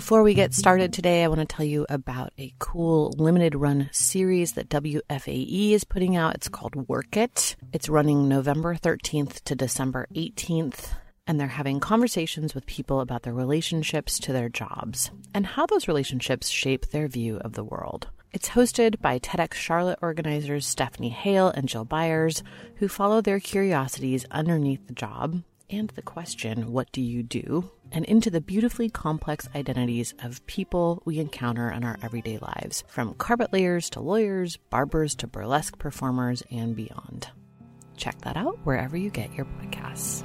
Before 0.00 0.22
we 0.22 0.32
get 0.32 0.54
started 0.54 0.94
today, 0.94 1.22
I 1.22 1.28
want 1.28 1.40
to 1.40 1.44
tell 1.44 1.66
you 1.66 1.84
about 1.90 2.32
a 2.38 2.54
cool 2.58 3.12
limited 3.18 3.54
run 3.54 3.90
series 3.92 4.54
that 4.54 4.70
WFAE 4.70 5.72
is 5.72 5.84
putting 5.84 6.16
out. 6.16 6.34
It's 6.36 6.48
called 6.48 6.88
Work 6.88 7.18
It. 7.18 7.54
It's 7.74 7.90
running 7.90 8.26
November 8.26 8.74
13th 8.74 9.44
to 9.44 9.54
December 9.54 10.08
18th, 10.14 10.94
and 11.26 11.38
they're 11.38 11.48
having 11.48 11.80
conversations 11.80 12.54
with 12.54 12.64
people 12.64 13.00
about 13.00 13.24
their 13.24 13.34
relationships 13.34 14.18
to 14.20 14.32
their 14.32 14.48
jobs 14.48 15.10
and 15.34 15.44
how 15.44 15.66
those 15.66 15.86
relationships 15.86 16.48
shape 16.48 16.86
their 16.86 17.06
view 17.06 17.36
of 17.36 17.52
the 17.52 17.62
world. 17.62 18.08
It's 18.32 18.48
hosted 18.48 19.02
by 19.02 19.18
TEDx 19.18 19.52
Charlotte 19.52 19.98
organizers 20.00 20.66
Stephanie 20.66 21.10
Hale 21.10 21.48
and 21.48 21.68
Jill 21.68 21.84
Byers, 21.84 22.42
who 22.76 22.88
follow 22.88 23.20
their 23.20 23.38
curiosities 23.38 24.24
underneath 24.30 24.86
the 24.86 24.94
job 24.94 25.42
and 25.68 25.90
the 25.90 26.02
question, 26.02 26.72
What 26.72 26.90
do 26.90 27.02
you 27.02 27.22
do? 27.22 27.70
And 27.92 28.04
into 28.04 28.30
the 28.30 28.40
beautifully 28.40 28.88
complex 28.88 29.48
identities 29.54 30.14
of 30.22 30.44
people 30.46 31.02
we 31.04 31.18
encounter 31.18 31.70
in 31.70 31.84
our 31.84 31.98
everyday 32.02 32.38
lives, 32.38 32.84
from 32.88 33.14
carpet 33.14 33.52
layers 33.52 33.90
to 33.90 34.00
lawyers, 34.00 34.56
barbers 34.70 35.14
to 35.16 35.26
burlesque 35.26 35.78
performers, 35.78 36.42
and 36.50 36.76
beyond. 36.76 37.28
Check 37.96 38.20
that 38.22 38.36
out 38.36 38.58
wherever 38.64 38.96
you 38.96 39.10
get 39.10 39.32
your 39.34 39.46
podcasts. 39.46 40.24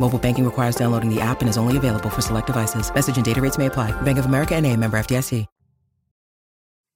Mobile 0.00 0.18
banking 0.18 0.44
requires 0.44 0.76
downloading 0.76 1.14
the 1.14 1.20
app 1.20 1.40
and 1.40 1.48
is 1.48 1.58
only 1.58 1.76
available 1.76 2.08
for 2.08 2.22
select 2.22 2.46
devices. 2.46 2.92
Message 2.94 3.16
and 3.16 3.24
data 3.24 3.40
rates 3.40 3.58
may 3.58 3.66
apply. 3.66 3.92
Bank 4.02 4.18
of 4.18 4.26
America 4.26 4.54
and 4.54 4.66
a 4.66 4.74
member 4.74 4.98
FDIC. 4.98 5.46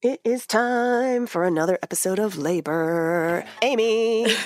It 0.02 0.20
is 0.24 0.48
time 0.48 1.28
for 1.28 1.44
another 1.44 1.78
episode 1.80 2.18
of 2.18 2.36
Labor. 2.36 3.44
Amy. 3.62 4.26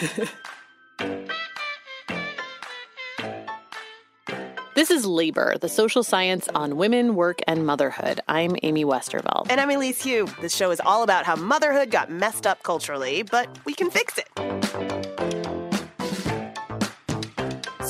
This 4.74 4.90
is 4.90 5.06
Labor, 5.06 5.56
the 5.58 5.70
social 5.70 6.02
science 6.02 6.48
on 6.54 6.76
women, 6.76 7.14
work, 7.14 7.40
and 7.46 7.64
motherhood. 7.64 8.20
I'm 8.28 8.56
Amy 8.62 8.84
Westervelt. 8.84 9.46
and 9.48 9.58
I'm 9.58 9.70
Elise 9.70 10.04
Hu. 10.04 10.28
This 10.42 10.54
show 10.54 10.70
is 10.70 10.80
all 10.84 11.02
about 11.02 11.24
how 11.24 11.34
motherhood 11.34 11.90
got 11.90 12.10
messed 12.10 12.46
up 12.46 12.62
culturally, 12.62 13.22
but 13.22 13.48
we 13.64 13.72
can 13.72 13.90
fix 13.90 14.18
it. 14.18 14.28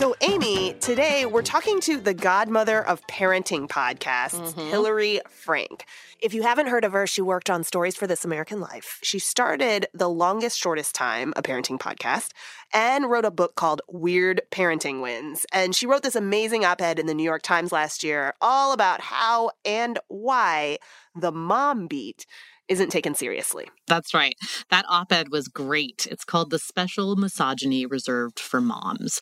So, 0.06 0.14
Amy, 0.20 0.72
today 0.74 1.26
we're 1.26 1.42
talking 1.42 1.80
to 1.80 1.96
the 1.96 2.14
godmother 2.14 2.80
of 2.86 3.04
parenting 3.08 3.66
podcasts, 3.66 4.52
mm-hmm. 4.52 4.70
Hillary 4.70 5.20
Frank. 5.28 5.84
If 6.20 6.32
you 6.32 6.44
haven't 6.44 6.68
heard 6.68 6.84
of 6.84 6.92
her, 6.92 7.08
she 7.08 7.20
worked 7.20 7.50
on 7.50 7.64
Stories 7.64 7.96
for 7.96 8.06
This 8.06 8.24
American 8.24 8.60
Life. 8.60 9.00
She 9.02 9.18
started 9.18 9.88
The 9.94 10.08
Longest 10.08 10.60
Shortest 10.60 10.94
Time, 10.94 11.32
a 11.34 11.42
parenting 11.42 11.80
podcast, 11.80 12.28
and 12.72 13.10
wrote 13.10 13.24
a 13.24 13.32
book 13.32 13.56
called 13.56 13.82
Weird 13.88 14.42
Parenting 14.52 15.02
Wins. 15.02 15.44
And 15.52 15.74
she 15.74 15.88
wrote 15.88 16.04
this 16.04 16.14
amazing 16.14 16.64
op 16.64 16.80
ed 16.80 17.00
in 17.00 17.06
the 17.06 17.14
New 17.14 17.24
York 17.24 17.42
Times 17.42 17.72
last 17.72 18.04
year 18.04 18.34
all 18.40 18.72
about 18.72 19.00
how 19.00 19.50
and 19.64 19.98
why 20.06 20.78
the 21.16 21.32
mom 21.32 21.88
beat 21.88 22.26
isn't 22.68 22.90
taken 22.90 23.14
seriously. 23.14 23.68
That's 23.86 24.12
right. 24.14 24.36
That 24.70 24.84
op 24.88 25.12
ed 25.12 25.30
was 25.30 25.48
great. 25.48 26.06
It's 26.10 26.24
called 26.24 26.50
The 26.50 26.58
Special 26.58 27.16
Misogyny 27.16 27.86
Reserved 27.86 28.40
for 28.40 28.60
Moms. 28.60 29.20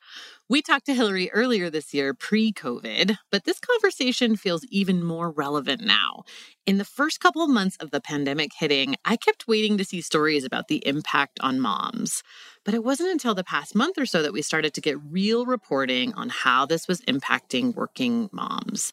We 0.50 0.60
talked 0.60 0.84
to 0.87 0.94
Hillary 0.94 1.31
earlier 1.31 1.71
this 1.71 1.94
year, 1.94 2.12
pre 2.12 2.53
COVID, 2.53 3.16
but 3.32 3.44
this 3.44 3.59
conversation 3.59 4.37
feels 4.37 4.62
even 4.66 5.03
more 5.03 5.31
relevant 5.31 5.81
now. 5.81 6.25
In 6.66 6.77
the 6.77 6.84
first 6.84 7.19
couple 7.19 7.43
of 7.43 7.49
months 7.49 7.78
of 7.81 7.93
the 7.93 8.00
pandemic 8.00 8.50
hitting, 8.54 8.97
I 9.06 9.16
kept 9.16 9.49
waiting 9.49 9.78
to 9.78 9.87
see 9.87 10.03
stories 10.03 10.44
about 10.44 10.69
the 10.69 10.87
impact 10.87 11.41
on 11.41 11.60
moms. 11.60 12.22
But 12.62 12.75
it 12.75 12.84
wasn't 12.84 13.10
until 13.10 13.34
the 13.34 13.43
past 13.43 13.75
month 13.75 13.97
or 13.97 14.04
so 14.04 14.22
that 14.22 14.34
we 14.34 14.43
started 14.43 14.75
to 14.75 14.83
get 14.83 15.03
real 15.10 15.47
reporting 15.47 16.12
on 16.12 16.28
how 16.28 16.66
this 16.66 16.87
was 16.87 17.00
impacting 17.03 17.75
working 17.75 18.28
moms. 18.31 18.93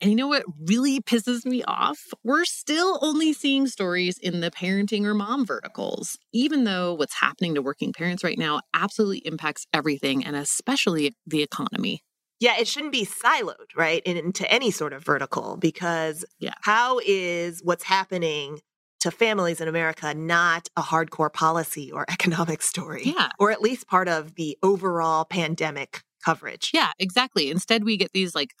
And 0.00 0.10
you 0.10 0.16
know 0.16 0.28
what 0.28 0.44
really 0.68 1.00
pisses 1.00 1.46
me 1.46 1.62
off? 1.64 1.98
We're 2.22 2.44
still 2.44 2.98
only 3.00 3.32
seeing 3.32 3.66
stories 3.66 4.18
in 4.18 4.40
the 4.40 4.50
parenting 4.50 5.04
or 5.06 5.14
mom 5.14 5.46
verticals, 5.46 6.18
even 6.32 6.64
though 6.64 6.94
what's 6.94 7.14
happening 7.14 7.54
to 7.54 7.62
working 7.62 7.92
parents 7.92 8.22
right 8.22 8.38
now 8.38 8.60
absolutely 8.74 9.18
impacts 9.26 9.66
everything 9.72 10.24
and 10.24 10.36
especially 10.36 11.14
the 11.26 11.42
economy. 11.42 12.02
Yeah, 12.40 12.58
it 12.58 12.68
shouldn't 12.68 12.92
be 12.92 13.06
siloed, 13.06 13.74
right, 13.76 14.02
into 14.02 14.50
any 14.52 14.70
sort 14.70 14.92
of 14.92 15.04
vertical 15.04 15.56
because 15.56 16.24
Yeah. 16.38 16.54
how 16.62 17.00
is 17.06 17.60
what's 17.62 17.84
happening 17.84 18.60
to 19.00 19.10
families 19.10 19.60
in 19.60 19.68
America 19.68 20.12
not 20.14 20.68
a 20.76 20.82
hardcore 20.82 21.32
policy 21.32 21.90
or 21.92 22.04
economic 22.10 22.60
story? 22.62 23.04
Yeah. 23.16 23.28
Or 23.38 23.50
at 23.52 23.62
least 23.62 23.86
part 23.86 24.08
of 24.08 24.34
the 24.34 24.58
overall 24.62 25.24
pandemic 25.24 26.02
coverage. 26.24 26.70
Yeah, 26.74 26.90
exactly. 26.98 27.50
Instead, 27.50 27.84
we 27.84 27.96
get 27.96 28.12
these 28.12 28.34
like 28.34 28.52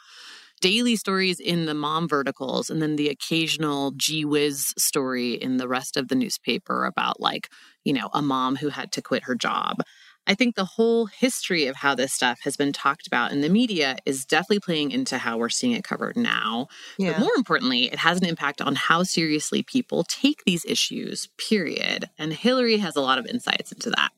daily 0.64 0.96
stories 0.96 1.40
in 1.40 1.66
the 1.66 1.74
mom 1.74 2.08
verticals 2.08 2.70
and 2.70 2.80
then 2.80 2.96
the 2.96 3.10
occasional 3.10 3.90
gee 3.98 4.24
whiz 4.24 4.72
story 4.78 5.34
in 5.34 5.58
the 5.58 5.68
rest 5.68 5.98
of 5.98 6.08
the 6.08 6.14
newspaper 6.14 6.86
about 6.86 7.20
like, 7.20 7.50
you 7.84 7.92
know, 7.92 8.08
a 8.14 8.22
mom 8.22 8.56
who 8.56 8.70
had 8.70 8.90
to 8.90 9.02
quit 9.02 9.24
her 9.24 9.34
job. 9.34 9.82
I 10.26 10.34
think 10.34 10.54
the 10.54 10.64
whole 10.64 11.04
history 11.04 11.66
of 11.66 11.76
how 11.76 11.94
this 11.94 12.14
stuff 12.14 12.38
has 12.44 12.56
been 12.56 12.72
talked 12.72 13.06
about 13.06 13.30
in 13.30 13.42
the 13.42 13.50
media 13.50 13.98
is 14.06 14.24
definitely 14.24 14.60
playing 14.60 14.90
into 14.90 15.18
how 15.18 15.36
we're 15.36 15.50
seeing 15.50 15.74
it 15.74 15.84
covered 15.84 16.16
now. 16.16 16.68
But 17.12 17.20
more 17.20 17.32
importantly, 17.36 17.92
it 17.92 17.98
has 17.98 18.16
an 18.16 18.26
impact 18.26 18.62
on 18.62 18.74
how 18.74 19.02
seriously 19.02 19.62
people 19.62 20.02
take 20.04 20.44
these 20.46 20.64
issues, 20.64 21.28
period. 21.36 22.08
And 22.16 22.32
Hillary 22.32 22.78
has 22.78 22.96
a 22.96 23.02
lot 23.02 23.18
of 23.18 23.26
insights 23.26 23.70
into 23.70 23.90
that. 23.90 24.12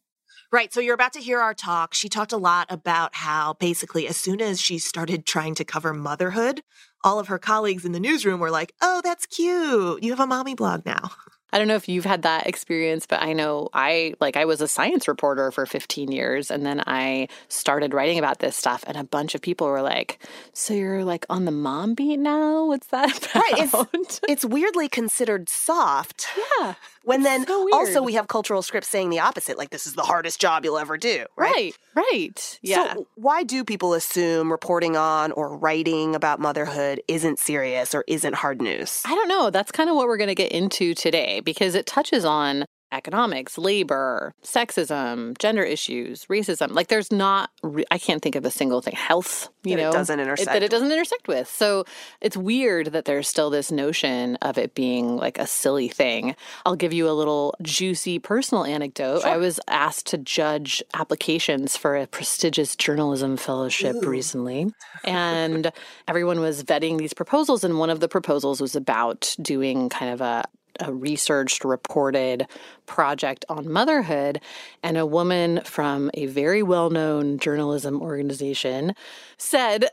Right. 0.57 0.73
So 0.73 0.81
you're 0.81 0.95
about 0.95 1.13
to 1.13 1.21
hear 1.21 1.39
our 1.39 1.53
talk. 1.53 1.93
She 1.93 2.09
talked 2.09 2.33
a 2.33 2.39
lot 2.39 2.69
about 2.71 3.15
how 3.15 3.57
basically, 3.61 4.09
as 4.09 4.17
soon 4.17 4.41
as 4.41 4.59
she 4.59 4.79
started 4.79 5.27
trying 5.27 5.55
to 5.57 5.67
cover 5.67 5.93
motherhood, 5.93 6.63
all 7.05 7.19
of 7.19 7.29
her 7.29 7.39
colleagues 7.39 7.85
in 7.85 7.93
the 7.93 8.01
newsroom 8.01 8.41
were 8.41 8.51
like, 8.51 8.73
oh, 8.81 9.03
that's 9.05 9.27
cute. 9.27 10.03
You 10.03 10.13
have 10.13 10.21
a 10.21 10.27
mommy 10.27 10.55
blog 10.55 10.87
now. 10.87 11.11
I 11.53 11.59
don't 11.59 11.69
know 11.69 11.77
if 11.77 11.89
you've 11.89 12.07
had 12.07 12.23
that 12.23 12.47
experience, 12.47 13.07
but 13.07 13.23
I 13.23 13.35
know 13.35 13.69
I 13.75 14.15
like 14.19 14.37
I 14.37 14.47
was 14.47 14.61
a 14.63 14.69
science 14.69 15.07
reporter 15.07 15.51
for 15.51 15.65
15 15.65 16.11
years 16.11 16.51
and 16.51 16.65
then 16.65 16.83
I 16.87 17.29
started 17.49 17.95
writing 17.95 18.19
about 18.19 18.39
this 18.41 18.57
stuff 18.57 18.83
and 18.87 18.97
a 18.97 19.05
bunch 19.05 19.35
of 19.35 19.43
people 19.43 19.67
were 19.67 19.83
like, 19.83 20.27
"So 20.55 20.75
you're 20.75 21.05
like 21.05 21.25
on 21.31 21.45
the 21.45 21.53
mom 21.53 21.95
beat 21.95 22.19
now? 22.19 22.65
What's 22.65 22.89
that 22.89 23.17
about?" 23.17 23.35
Right, 23.35 23.71
it's, 23.95 24.21
it's 24.29 24.45
weirdly 24.45 24.89
considered 24.89 25.51
soft. 25.51 26.29
Yeah. 26.61 26.75
When 27.07 27.23
then 27.23 27.47
so 27.47 27.69
also 27.73 28.03
we 28.03 28.15
have 28.15 28.27
cultural 28.27 28.63
scripts 28.63 28.89
saying 28.89 29.11
the 29.11 29.21
opposite, 29.21 29.57
like 29.57 29.71
this 29.71 29.87
is 29.87 29.93
the 29.93 30.03
hardest 30.03 30.41
job 30.41 30.65
you'll 30.65 30.77
ever 30.77 30.99
do, 30.99 31.25
right? 31.37 31.73
Right, 31.95 32.05
right. 32.13 32.59
Yeah. 32.63 32.95
So 32.95 33.07
why 33.15 33.45
do 33.45 33.63
people 33.63 33.95
assume 33.95 34.51
reporting 34.51 34.97
on 34.97 35.31
or 35.31 35.57
writing 35.57 36.17
about 36.17 36.41
motherhood 36.41 37.01
isn't 37.07 37.39
serious 37.39 37.95
or 37.95 38.03
isn't 38.09 38.35
hard 38.35 38.61
news? 38.61 39.03
I 39.05 39.15
don't 39.15 39.29
know. 39.29 39.51
That's 39.51 39.71
kind 39.71 39.89
of 39.89 39.95
what 39.95 40.09
we're 40.09 40.17
going 40.17 40.31
to 40.31 40.35
get 40.35 40.51
into 40.51 40.95
today 40.95 41.39
because 41.39 41.77
it 41.77 41.87
touches 41.87 42.25
on 42.25 42.65
economics, 42.97 43.59
labor, 43.59 44.35
sexism, 44.43 45.37
gender 45.39 45.63
issues, 45.63 46.25
racism. 46.27 46.71
Like 46.73 46.89
there's 46.89 47.13
not, 47.13 47.51
re- 47.63 47.85
I 47.91 47.99
can't 47.99 48.23
think 48.23 48.35
of 48.35 48.45
a 48.45 48.51
single 48.51 48.81
thing. 48.81 48.95
Health, 48.97 49.49
you 49.65 49.77
That 49.77 49.83
it 49.83 49.85
know, 49.85 49.93
doesn't 49.93 50.19
it- 50.19 50.23
intersect 50.23 50.53
that 50.53 50.63
it 50.63 50.71
doesn't 50.71 50.91
intersect 50.91 51.29
with. 51.29 51.49
So 51.49 51.85
it's 52.21 52.37
weird 52.37 52.89
that 52.89 53.05
there's 53.05 53.29
still 53.29 53.51
this 53.51 53.71
notion 53.71 54.37
of 54.43 54.59
it 54.59 54.75
being 54.75 55.17
like 55.17 55.39
a 55.39 55.47
silly 55.47 55.89
thing. 55.89 56.35
I'll 56.65 56.77
give 56.77 56.93
you 56.93 57.09
a 57.09 57.13
little 57.13 57.55
juicy 57.63 58.19
personal 58.19 58.65
anecdote. 58.65 59.25
I 59.25 59.37
was 59.37 59.61
asked 59.69 60.07
to 60.09 60.19
judge 60.19 60.83
applications 60.95 61.77
for 61.77 61.97
a 61.97 62.07
prestigious 62.07 62.75
journalism 62.77 63.37
fellowship 63.37 63.97
recently, 64.05 64.73
and 65.05 65.71
everyone 66.09 66.41
was 66.41 66.63
vetting 66.65 66.99
these 66.99 67.13
proposals, 67.13 67.63
and 67.65 67.79
one 67.79 67.91
of 67.91 68.01
the 68.01 68.09
proposals 68.09 68.61
was 68.61 68.75
about 68.77 69.37
doing 69.41 69.89
kind 69.89 70.13
of 70.13 70.21
a 70.21 70.45
a 70.81 70.93
researched, 70.93 71.65
reported 71.65 72.47
project 72.87 73.45
on 73.49 73.71
motherhood. 73.71 74.41
And 74.83 74.97
a 74.97 75.07
woman 75.07 75.61
from 75.65 76.11
a 76.15 76.27
very 76.27 76.63
well 76.63 76.91
known 76.91 77.39
journalism 77.39 78.01
organization 78.01 78.95
said, 79.39 79.89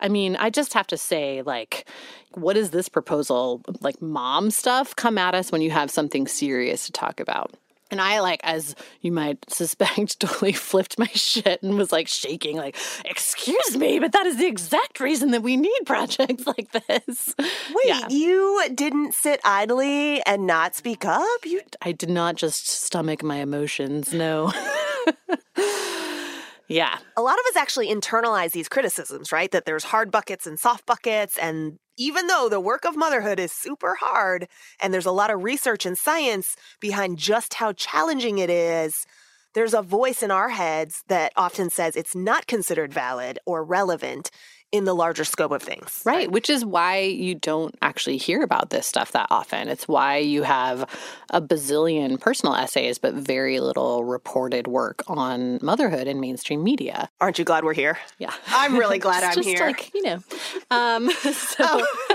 I 0.00 0.08
mean, 0.08 0.36
I 0.36 0.50
just 0.50 0.74
have 0.74 0.86
to 0.88 0.96
say, 0.96 1.42
like, 1.42 1.88
what 2.34 2.56
is 2.56 2.70
this 2.70 2.88
proposal? 2.88 3.62
Like, 3.80 4.00
mom 4.02 4.50
stuff? 4.50 4.94
Come 4.96 5.18
at 5.18 5.34
us 5.34 5.50
when 5.50 5.62
you 5.62 5.70
have 5.70 5.90
something 5.90 6.26
serious 6.26 6.86
to 6.86 6.92
talk 6.92 7.20
about. 7.20 7.54
And 7.92 8.00
I, 8.00 8.20
like, 8.20 8.40
as 8.42 8.74
you 9.02 9.12
might 9.12 9.38
suspect, 9.50 10.18
totally 10.20 10.52
flipped 10.52 10.98
my 10.98 11.06
shit 11.08 11.62
and 11.62 11.76
was 11.76 11.92
like 11.92 12.08
shaking, 12.08 12.56
like, 12.56 12.76
excuse 13.04 13.76
me, 13.76 13.98
but 14.00 14.12
that 14.12 14.24
is 14.26 14.38
the 14.38 14.46
exact 14.46 14.98
reason 14.98 15.30
that 15.32 15.42
we 15.42 15.56
need 15.58 15.80
projects 15.84 16.46
like 16.56 16.72
this. 16.72 17.34
Wait, 17.38 17.48
Yeah. 17.84 18.08
you 18.08 18.62
didn't 18.74 19.12
sit 19.14 19.40
idly 19.44 20.22
and 20.24 20.46
not 20.46 20.74
speak 20.74 21.04
up? 21.04 21.26
You 21.44 21.60
I 21.82 21.92
did 21.92 22.08
not 22.08 22.36
just 22.36 22.66
stomach 22.66 23.22
my 23.22 23.36
emotions. 23.36 24.12
No. 24.12 24.50
yeah. 26.72 26.98
a 27.16 27.22
lot 27.22 27.38
of 27.38 27.44
us 27.50 27.56
actually 27.56 27.88
internalize 27.88 28.52
these 28.52 28.68
criticisms, 28.68 29.32
right? 29.32 29.50
That 29.50 29.64
there's 29.64 29.84
hard 29.84 30.10
buckets 30.10 30.46
and 30.46 30.58
soft 30.58 30.86
buckets. 30.86 31.38
And 31.38 31.78
even 31.96 32.26
though 32.26 32.48
the 32.48 32.60
work 32.60 32.84
of 32.84 32.96
motherhood 32.96 33.38
is 33.38 33.52
super 33.52 33.94
hard 33.94 34.48
and 34.80 34.92
there's 34.92 35.06
a 35.06 35.12
lot 35.12 35.30
of 35.30 35.42
research 35.42 35.86
and 35.86 35.96
science 35.96 36.56
behind 36.80 37.18
just 37.18 37.54
how 37.54 37.72
challenging 37.72 38.38
it 38.38 38.50
is, 38.50 39.06
there's 39.54 39.74
a 39.74 39.82
voice 39.82 40.22
in 40.22 40.30
our 40.30 40.48
heads 40.48 41.02
that 41.08 41.32
often 41.36 41.68
says 41.68 41.94
it's 41.94 42.14
not 42.14 42.46
considered 42.46 42.92
valid 42.92 43.38
or 43.44 43.62
relevant 43.62 44.30
in 44.72 44.84
the 44.84 44.94
larger 44.94 45.24
scope 45.24 45.52
of 45.52 45.62
things. 45.62 46.02
Right. 46.04 46.30
Which 46.30 46.48
is 46.48 46.64
why 46.64 47.00
you 47.00 47.34
don't 47.34 47.76
actually 47.82 48.16
hear 48.16 48.42
about 48.42 48.70
this 48.70 48.86
stuff 48.86 49.12
that 49.12 49.26
often. 49.30 49.68
It's 49.68 49.86
why 49.86 50.16
you 50.16 50.42
have 50.42 50.88
a 51.30 51.40
bazillion 51.42 52.18
personal 52.18 52.54
essays, 52.54 52.98
but 52.98 53.12
very 53.14 53.60
little 53.60 54.02
reported 54.02 54.66
work 54.66 55.02
on 55.06 55.58
motherhood 55.62 56.06
in 56.08 56.20
mainstream 56.20 56.64
media. 56.64 57.10
Aren't 57.20 57.38
you 57.38 57.44
glad 57.44 57.64
we're 57.64 57.74
here? 57.74 57.98
Yeah. 58.18 58.32
I'm 58.48 58.76
really 58.78 58.98
glad 59.06 59.22
I'm 59.22 59.34
just 59.34 59.46
here. 59.46 59.66
Like, 59.66 59.92
you 59.94 60.02
know. 60.02 60.18
Um, 60.70 61.10
so, 61.32 61.64
Oh. 61.64 62.11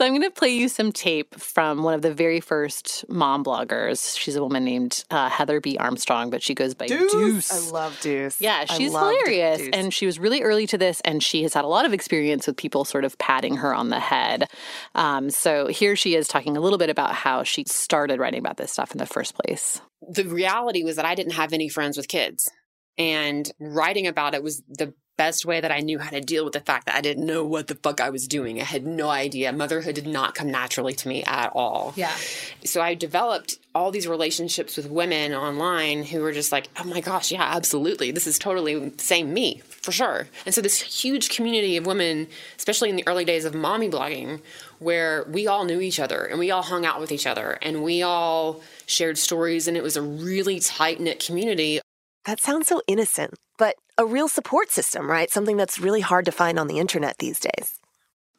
So 0.00 0.06
I'm 0.06 0.12
going 0.12 0.22
to 0.22 0.30
play 0.30 0.48
you 0.48 0.70
some 0.70 0.92
tape 0.92 1.38
from 1.38 1.82
one 1.82 1.92
of 1.92 2.00
the 2.00 2.14
very 2.14 2.40
first 2.40 3.04
mom 3.10 3.44
bloggers. 3.44 4.16
She's 4.16 4.34
a 4.34 4.42
woman 4.42 4.64
named 4.64 5.04
uh, 5.10 5.28
Heather 5.28 5.60
B. 5.60 5.76
Armstrong, 5.76 6.30
but 6.30 6.42
she 6.42 6.54
goes 6.54 6.72
by 6.72 6.86
Dooce. 6.86 7.52
I 7.52 7.70
love 7.70 8.00
Dooce. 8.00 8.40
Yeah, 8.40 8.64
she's 8.64 8.92
hilarious. 8.92 9.60
Dooce. 9.60 9.68
And 9.74 9.92
she 9.92 10.06
was 10.06 10.18
really 10.18 10.40
early 10.40 10.66
to 10.68 10.78
this, 10.78 11.02
and 11.02 11.22
she 11.22 11.42
has 11.42 11.52
had 11.52 11.66
a 11.66 11.68
lot 11.68 11.84
of 11.84 11.92
experience 11.92 12.46
with 12.46 12.56
people 12.56 12.86
sort 12.86 13.04
of 13.04 13.18
patting 13.18 13.56
her 13.56 13.74
on 13.74 13.90
the 13.90 14.00
head. 14.00 14.48
Um, 14.94 15.28
so 15.28 15.66
here 15.66 15.94
she 15.96 16.14
is 16.14 16.28
talking 16.28 16.56
a 16.56 16.60
little 16.60 16.78
bit 16.78 16.88
about 16.88 17.12
how 17.12 17.42
she 17.42 17.64
started 17.66 18.18
writing 18.18 18.40
about 18.40 18.56
this 18.56 18.72
stuff 18.72 18.92
in 18.92 18.98
the 18.98 19.04
first 19.04 19.34
place. 19.34 19.82
the 20.08 20.24
reality 20.24 20.82
was 20.82 20.96
that 20.96 21.04
I 21.04 21.14
didn't 21.14 21.34
have 21.34 21.52
any 21.52 21.68
friends 21.68 21.98
with 21.98 22.08
kids. 22.08 22.50
And 22.96 23.50
writing 23.60 24.06
about 24.06 24.32
it 24.34 24.42
was 24.42 24.62
the 24.66 24.94
best 25.20 25.44
way 25.44 25.60
that 25.60 25.70
I 25.70 25.80
knew 25.80 25.98
how 25.98 26.08
to 26.08 26.22
deal 26.22 26.44
with 26.44 26.54
the 26.54 26.60
fact 26.60 26.86
that 26.86 26.94
I 26.94 27.02
didn't 27.02 27.26
know 27.26 27.44
what 27.44 27.66
the 27.66 27.74
fuck 27.74 28.00
I 28.00 28.08
was 28.08 28.26
doing. 28.26 28.58
I 28.58 28.64
had 28.64 28.86
no 28.86 29.10
idea. 29.10 29.52
Motherhood 29.52 29.94
did 29.94 30.06
not 30.06 30.34
come 30.34 30.50
naturally 30.50 30.94
to 30.94 31.08
me 31.08 31.22
at 31.24 31.52
all. 31.54 31.92
Yeah. 31.94 32.16
So 32.64 32.80
I 32.80 32.94
developed 32.94 33.58
all 33.74 33.90
these 33.90 34.08
relationships 34.08 34.78
with 34.78 34.88
women 34.88 35.34
online 35.34 36.04
who 36.04 36.20
were 36.22 36.32
just 36.32 36.52
like, 36.52 36.68
oh 36.78 36.84
my 36.84 37.02
gosh, 37.02 37.30
yeah, 37.30 37.42
absolutely. 37.42 38.10
This 38.12 38.26
is 38.26 38.38
totally 38.38 38.92
same 38.96 39.34
me, 39.34 39.58
for 39.58 39.92
sure. 39.92 40.26
And 40.46 40.54
so 40.54 40.62
this 40.62 40.80
huge 40.80 41.28
community 41.28 41.76
of 41.76 41.84
women, 41.84 42.26
especially 42.56 42.88
in 42.88 42.96
the 42.96 43.06
early 43.06 43.26
days 43.26 43.44
of 43.44 43.54
mommy 43.54 43.90
blogging, 43.90 44.40
where 44.78 45.24
we 45.24 45.46
all 45.46 45.66
knew 45.66 45.82
each 45.82 46.00
other 46.00 46.24
and 46.24 46.38
we 46.38 46.50
all 46.50 46.62
hung 46.62 46.86
out 46.86 46.98
with 46.98 47.12
each 47.12 47.26
other 47.26 47.58
and 47.60 47.84
we 47.84 48.02
all 48.02 48.62
shared 48.86 49.18
stories 49.18 49.68
and 49.68 49.76
it 49.76 49.82
was 49.82 49.98
a 49.98 50.02
really 50.02 50.60
tight 50.60 50.98
knit 50.98 51.22
community. 51.22 51.78
That 52.26 52.40
sounds 52.40 52.68
so 52.68 52.82
innocent, 52.86 53.34
but 53.58 53.76
a 53.96 54.04
real 54.04 54.28
support 54.28 54.70
system, 54.70 55.10
right? 55.10 55.30
Something 55.30 55.56
that's 55.56 55.78
really 55.78 56.00
hard 56.00 56.24
to 56.26 56.32
find 56.32 56.58
on 56.58 56.66
the 56.66 56.78
internet 56.78 57.18
these 57.18 57.40
days. 57.40 57.80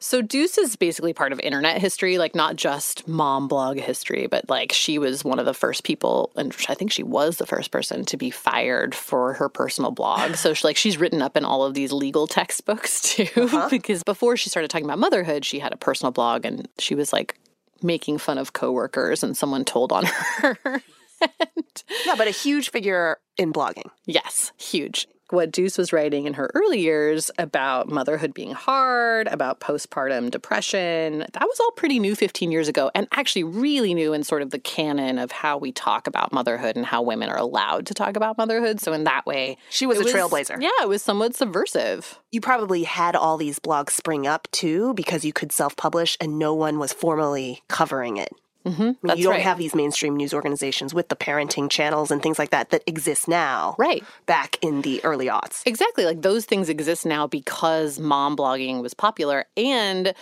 So 0.02 0.20
Dooce 0.20 0.58
is 0.58 0.74
basically 0.74 1.12
part 1.12 1.32
of 1.32 1.38
internet 1.38 1.80
history, 1.80 2.18
like 2.18 2.34
not 2.34 2.56
just 2.56 3.06
mom 3.06 3.46
blog 3.46 3.78
history, 3.78 4.26
but 4.26 4.48
like 4.50 4.72
she 4.72 4.98
was 4.98 5.24
one 5.24 5.38
of 5.38 5.46
the 5.46 5.54
first 5.54 5.84
people, 5.84 6.32
and 6.34 6.54
I 6.68 6.74
think 6.74 6.90
she 6.90 7.04
was 7.04 7.36
the 7.36 7.46
first 7.46 7.70
person 7.70 8.04
to 8.06 8.16
be 8.16 8.28
fired 8.28 8.96
for 8.96 9.34
her 9.34 9.48
personal 9.48 9.92
blog. 9.92 10.34
So 10.34 10.54
she, 10.54 10.66
like 10.66 10.76
she's 10.76 10.98
written 10.98 11.22
up 11.22 11.36
in 11.36 11.44
all 11.44 11.64
of 11.64 11.74
these 11.74 11.92
legal 11.92 12.26
textbooks 12.26 13.00
too, 13.14 13.28
uh-huh. 13.36 13.68
because 13.70 14.02
before 14.02 14.36
she 14.36 14.50
started 14.50 14.72
talking 14.72 14.86
about 14.86 14.98
motherhood, 14.98 15.44
she 15.44 15.60
had 15.60 15.72
a 15.72 15.76
personal 15.76 16.10
blog 16.10 16.44
and 16.44 16.68
she 16.80 16.96
was 16.96 17.12
like 17.12 17.38
making 17.80 18.18
fun 18.18 18.38
of 18.38 18.52
coworkers, 18.52 19.22
and 19.22 19.36
someone 19.36 19.64
told 19.64 19.92
on 19.92 20.04
her. 20.38 20.82
Yeah, 22.06 22.14
but 22.16 22.26
a 22.26 22.30
huge 22.30 22.70
figure 22.70 23.18
in 23.36 23.52
blogging. 23.52 23.90
Yes, 24.06 24.52
huge. 24.58 25.08
What 25.30 25.50
Dooce 25.50 25.78
was 25.78 25.94
writing 25.94 26.26
in 26.26 26.34
her 26.34 26.50
early 26.54 26.80
years 26.80 27.30
about 27.38 27.88
motherhood 27.88 28.34
being 28.34 28.52
hard, 28.52 29.28
about 29.28 29.60
postpartum 29.60 30.30
depression, 30.30 31.20
that 31.20 31.42
was 31.42 31.58
all 31.60 31.70
pretty 31.70 31.98
new 31.98 32.14
15 32.14 32.52
years 32.52 32.68
ago, 32.68 32.90
and 32.94 33.08
actually 33.12 33.44
really 33.44 33.94
new 33.94 34.12
in 34.12 34.24
sort 34.24 34.42
of 34.42 34.50
the 34.50 34.58
canon 34.58 35.18
of 35.18 35.32
how 35.32 35.56
we 35.56 35.72
talk 35.72 36.06
about 36.06 36.32
motherhood 36.34 36.76
and 36.76 36.84
how 36.84 37.00
women 37.00 37.30
are 37.30 37.38
allowed 37.38 37.86
to 37.86 37.94
talk 37.94 38.14
about 38.16 38.36
motherhood. 38.36 38.78
So, 38.80 38.92
in 38.92 39.04
that 39.04 39.24
way, 39.24 39.56
She 39.70 39.86
was 39.86 39.98
a 39.98 40.04
trailblazer. 40.04 40.60
Yeah, 40.60 40.70
it 40.82 40.88
was 40.88 41.02
somewhat 41.02 41.34
subversive. 41.34 42.18
You 42.30 42.42
probably 42.42 42.82
had 42.84 43.16
all 43.16 43.38
these 43.38 43.58
blogs 43.58 43.90
spring 43.90 44.26
up 44.26 44.48
too 44.52 44.92
because 44.94 45.24
you 45.24 45.32
could 45.32 45.50
self 45.50 45.76
publish 45.76 46.16
and 46.20 46.38
no 46.38 46.52
one 46.52 46.78
was 46.78 46.92
formally 46.92 47.62
covering 47.68 48.18
it. 48.18 48.32
Mm-hmm, 48.64 48.82
I 48.82 48.84
mean, 48.84 48.96
that's 49.02 49.18
you 49.18 49.24
don't 49.24 49.34
right. 49.34 49.42
have 49.42 49.58
these 49.58 49.74
mainstream 49.74 50.16
news 50.16 50.32
organizations 50.32 50.94
with 50.94 51.08
the 51.08 51.16
parenting 51.16 51.70
channels 51.70 52.10
and 52.10 52.22
things 52.22 52.38
like 52.38 52.50
that 52.50 52.70
that 52.70 52.82
exist 52.86 53.28
now. 53.28 53.74
Right. 53.78 54.04
Back 54.26 54.58
in 54.62 54.82
the 54.82 55.04
early 55.04 55.26
aughts. 55.26 55.62
Exactly. 55.66 56.04
Like 56.04 56.22
those 56.22 56.44
things 56.44 56.68
exist 56.68 57.04
now 57.04 57.26
because 57.26 57.98
mom 57.98 58.36
blogging 58.36 58.82
was 58.82 58.94
popular 58.94 59.46
and 59.56 60.14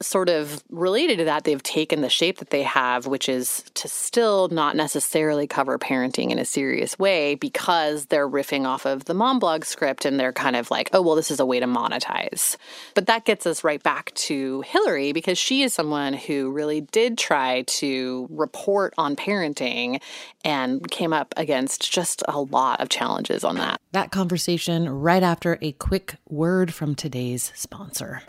sort 0.00 0.28
of 0.28 0.62
related 0.70 1.18
to 1.18 1.24
that, 1.24 1.44
they've 1.44 1.62
taken 1.62 2.00
the 2.00 2.08
shape 2.08 2.38
that 2.38 2.50
they 2.50 2.62
have, 2.62 3.06
which 3.06 3.28
is 3.28 3.64
to 3.74 3.88
still 3.88 4.48
not 4.48 4.76
necessarily 4.76 5.46
cover 5.46 5.78
parenting 5.78 6.30
in 6.30 6.38
a 6.38 6.44
serious 6.44 6.98
way 6.98 7.34
because 7.34 8.06
they're 8.06 8.28
riffing 8.28 8.66
off 8.66 8.84
of 8.84 9.04
the 9.04 9.14
mom 9.14 9.38
blog 9.38 9.64
script 9.64 10.04
and 10.04 10.18
they're 10.18 10.32
kind 10.32 10.56
of 10.56 10.70
like, 10.70 10.90
oh, 10.92 11.02
well, 11.02 11.14
this 11.14 11.30
is 11.30 11.40
a 11.40 11.46
way 11.46 11.60
to 11.60 11.66
monetize. 11.66 12.56
But 12.94 13.06
that 13.06 13.24
gets 13.24 13.46
us 13.46 13.64
right 13.64 13.82
back 13.82 14.12
to 14.14 14.62
Hillary 14.62 15.12
because 15.12 15.38
she 15.38 15.62
is 15.62 15.72
someone 15.72 16.14
who 16.14 16.50
really 16.50 16.80
did 16.80 17.16
try 17.18 17.62
to 17.62 18.26
report 18.30 18.94
on 18.98 19.16
parenting 19.16 20.00
and 20.44 20.88
came 20.90 21.12
up 21.12 21.32
against 21.36 21.90
just 21.90 22.22
a 22.28 22.40
lot 22.40 22.80
of 22.80 22.88
challenges 22.88 23.44
on 23.44 23.56
that. 23.56 23.80
That 23.92 24.10
conversation 24.10 24.88
right 24.88 25.22
after 25.22 25.58
a 25.60 25.72
quick 25.72 26.16
word 26.28 26.74
from 26.74 26.94
today's 26.94 27.52
sponsor. 27.54 28.22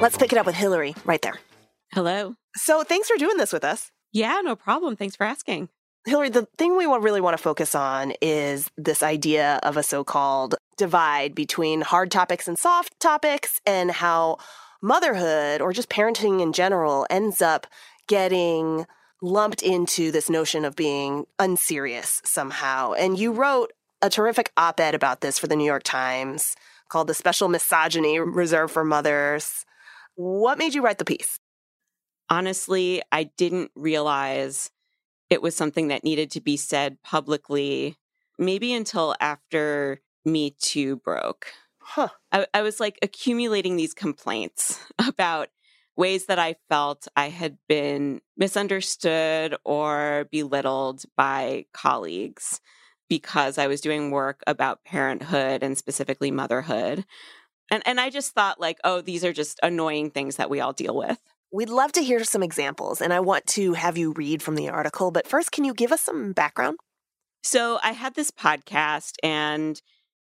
Let's 0.00 0.16
pick 0.16 0.32
it 0.32 0.38
up 0.38 0.46
with 0.46 0.54
Hillary 0.54 0.94
right 1.04 1.20
there. 1.20 1.40
Hello. 1.92 2.36
So 2.54 2.84
thanks 2.84 3.08
for 3.08 3.16
doing 3.16 3.36
this 3.36 3.52
with 3.52 3.64
us. 3.64 3.90
Yeah, 4.12 4.40
no 4.44 4.54
problem. 4.54 4.94
Thanks 4.94 5.16
for 5.16 5.24
asking. 5.24 5.70
Hillary, 6.04 6.28
the 6.28 6.46
thing 6.56 6.76
we 6.76 6.86
really 6.86 7.20
want 7.20 7.36
to 7.36 7.42
focus 7.42 7.74
on 7.74 8.12
is 8.22 8.70
this 8.76 9.02
idea 9.02 9.58
of 9.64 9.76
a 9.76 9.82
so 9.82 10.04
called 10.04 10.54
divide 10.76 11.34
between 11.34 11.80
hard 11.80 12.12
topics 12.12 12.46
and 12.46 12.56
soft 12.56 12.98
topics, 13.00 13.60
and 13.66 13.90
how 13.90 14.38
motherhood 14.80 15.60
or 15.60 15.72
just 15.72 15.88
parenting 15.88 16.40
in 16.40 16.52
general 16.52 17.04
ends 17.10 17.42
up 17.42 17.66
getting 18.06 18.86
lumped 19.20 19.62
into 19.62 20.12
this 20.12 20.30
notion 20.30 20.64
of 20.64 20.76
being 20.76 21.26
unserious 21.40 22.22
somehow. 22.24 22.92
And 22.92 23.18
you 23.18 23.32
wrote 23.32 23.72
a 24.00 24.08
terrific 24.08 24.52
op 24.56 24.78
ed 24.78 24.94
about 24.94 25.20
this 25.20 25.40
for 25.40 25.48
the 25.48 25.56
New 25.56 25.64
York 25.64 25.82
Times 25.82 26.54
called 26.88 27.08
The 27.08 27.14
Special 27.14 27.48
Misogyny 27.48 28.20
Reserved 28.20 28.72
for 28.72 28.84
Mothers. 28.84 29.64
What 30.18 30.58
made 30.58 30.74
you 30.74 30.82
write 30.82 30.98
the 30.98 31.04
piece? 31.04 31.38
Honestly, 32.28 33.00
I 33.12 33.24
didn't 33.36 33.70
realize 33.76 34.68
it 35.30 35.42
was 35.42 35.54
something 35.54 35.88
that 35.88 36.04
needed 36.04 36.30
to 36.32 36.40
be 36.40 36.56
said 36.56 37.02
publicly, 37.04 37.96
maybe 38.36 38.74
until 38.74 39.14
after 39.20 40.00
Me 40.24 40.56
Too 40.60 40.96
broke. 40.96 41.52
Huh. 41.80 42.08
I, 42.32 42.46
I 42.52 42.62
was 42.62 42.80
like 42.80 42.98
accumulating 43.00 43.76
these 43.76 43.94
complaints 43.94 44.80
about 45.06 45.50
ways 45.96 46.26
that 46.26 46.40
I 46.40 46.56
felt 46.68 47.06
I 47.16 47.28
had 47.28 47.56
been 47.68 48.20
misunderstood 48.36 49.56
or 49.64 50.28
belittled 50.32 51.04
by 51.16 51.66
colleagues 51.72 52.60
because 53.08 53.56
I 53.56 53.68
was 53.68 53.80
doing 53.80 54.10
work 54.10 54.42
about 54.48 54.84
parenthood 54.84 55.62
and 55.62 55.78
specifically 55.78 56.32
motherhood. 56.32 57.04
And 57.70 57.82
and 57.86 58.00
I 58.00 58.10
just 58.10 58.32
thought 58.32 58.60
like, 58.60 58.78
oh, 58.84 59.00
these 59.00 59.24
are 59.24 59.32
just 59.32 59.58
annoying 59.62 60.10
things 60.10 60.36
that 60.36 60.50
we 60.50 60.60
all 60.60 60.72
deal 60.72 60.96
with. 60.96 61.18
We'd 61.52 61.70
love 61.70 61.92
to 61.92 62.02
hear 62.02 62.24
some 62.24 62.42
examples, 62.42 63.00
and 63.00 63.12
I 63.12 63.20
want 63.20 63.46
to 63.48 63.72
have 63.72 63.96
you 63.96 64.12
read 64.12 64.42
from 64.42 64.54
the 64.54 64.68
article. 64.68 65.10
But 65.10 65.26
first, 65.26 65.52
can 65.52 65.64
you 65.64 65.74
give 65.74 65.92
us 65.92 66.02
some 66.02 66.32
background? 66.32 66.78
So, 67.42 67.78
I 67.82 67.92
had 67.92 68.14
this 68.14 68.30
podcast, 68.30 69.14
and 69.22 69.80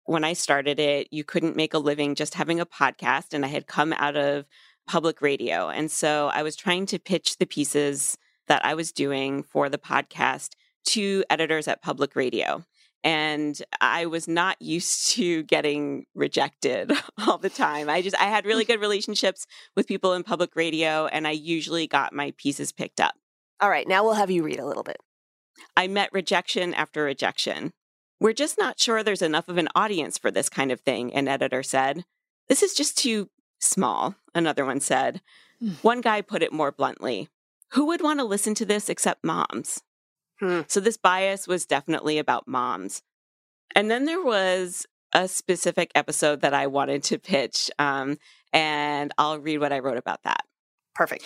when 0.05 0.23
I 0.23 0.33
started 0.33 0.79
it, 0.79 1.07
you 1.11 1.23
couldn't 1.23 1.55
make 1.55 1.73
a 1.73 1.79
living 1.79 2.15
just 2.15 2.33
having 2.33 2.59
a 2.59 2.65
podcast. 2.65 3.33
And 3.33 3.45
I 3.45 3.47
had 3.47 3.67
come 3.67 3.93
out 3.93 4.17
of 4.17 4.45
public 4.87 5.21
radio. 5.21 5.69
And 5.69 5.89
so 5.89 6.29
I 6.33 6.43
was 6.43 6.55
trying 6.55 6.85
to 6.87 6.99
pitch 6.99 7.37
the 7.37 7.45
pieces 7.45 8.17
that 8.47 8.65
I 8.65 8.73
was 8.73 8.91
doing 8.91 9.43
for 9.43 9.69
the 9.69 9.77
podcast 9.77 10.51
to 10.87 11.23
editors 11.29 11.67
at 11.67 11.81
public 11.81 12.15
radio. 12.15 12.65
And 13.03 13.61
I 13.81 14.05
was 14.05 14.27
not 14.27 14.61
used 14.61 15.11
to 15.11 15.43
getting 15.43 16.05
rejected 16.15 16.91
all 17.27 17.37
the 17.37 17.49
time. 17.49 17.89
I 17.89 18.01
just, 18.01 18.15
I 18.19 18.25
had 18.25 18.45
really 18.45 18.65
good 18.65 18.79
relationships 18.79 19.45
with 19.75 19.87
people 19.87 20.13
in 20.13 20.23
public 20.23 20.55
radio, 20.55 21.07
and 21.07 21.27
I 21.27 21.31
usually 21.31 21.85
got 21.85 22.13
my 22.13 22.33
pieces 22.37 22.71
picked 22.71 23.01
up. 23.01 23.15
All 23.59 23.69
right, 23.69 23.87
now 23.87 24.03
we'll 24.03 24.13
have 24.13 24.31
you 24.31 24.43
read 24.43 24.59
a 24.59 24.65
little 24.65 24.83
bit. 24.83 24.97
I 25.75 25.87
met 25.87 26.09
rejection 26.13 26.73
after 26.73 27.03
rejection. 27.03 27.73
We're 28.19 28.33
just 28.33 28.57
not 28.57 28.79
sure 28.79 29.03
there's 29.03 29.21
enough 29.21 29.49
of 29.49 29.57
an 29.57 29.67
audience 29.75 30.17
for 30.17 30.31
this 30.31 30.49
kind 30.49 30.71
of 30.71 30.79
thing, 30.79 31.13
an 31.13 31.27
editor 31.27 31.63
said. 31.63 32.05
This 32.47 32.63
is 32.63 32.73
just 32.73 32.97
too 32.97 33.29
small, 33.59 34.15
another 34.33 34.65
one 34.65 34.79
said. 34.79 35.21
Mm. 35.61 35.83
One 35.83 36.01
guy 36.01 36.21
put 36.21 36.43
it 36.43 36.53
more 36.53 36.71
bluntly 36.71 37.29
Who 37.71 37.87
would 37.87 38.01
want 38.01 38.19
to 38.19 38.25
listen 38.25 38.55
to 38.55 38.65
this 38.65 38.89
except 38.89 39.23
moms? 39.23 39.81
Hmm. 40.43 40.61
So 40.67 40.81
this 40.81 40.97
bias 40.97 41.47
was 41.47 41.65
definitely 41.65 42.17
about 42.17 42.49
moms. 42.49 43.01
And 43.75 43.89
then 43.89 44.03
there 44.03 44.21
was 44.21 44.85
a 45.13 45.29
specific 45.29 45.89
episode 45.95 46.41
that 46.41 46.53
I 46.53 46.67
wanted 46.67 47.01
to 47.03 47.17
pitch, 47.17 47.71
um, 47.79 48.17
and 48.51 49.13
I'll 49.17 49.39
read 49.39 49.59
what 49.59 49.71
I 49.71 49.79
wrote 49.79 49.97
about 49.97 50.23
that. 50.23 50.41
Perfect. 50.93 51.23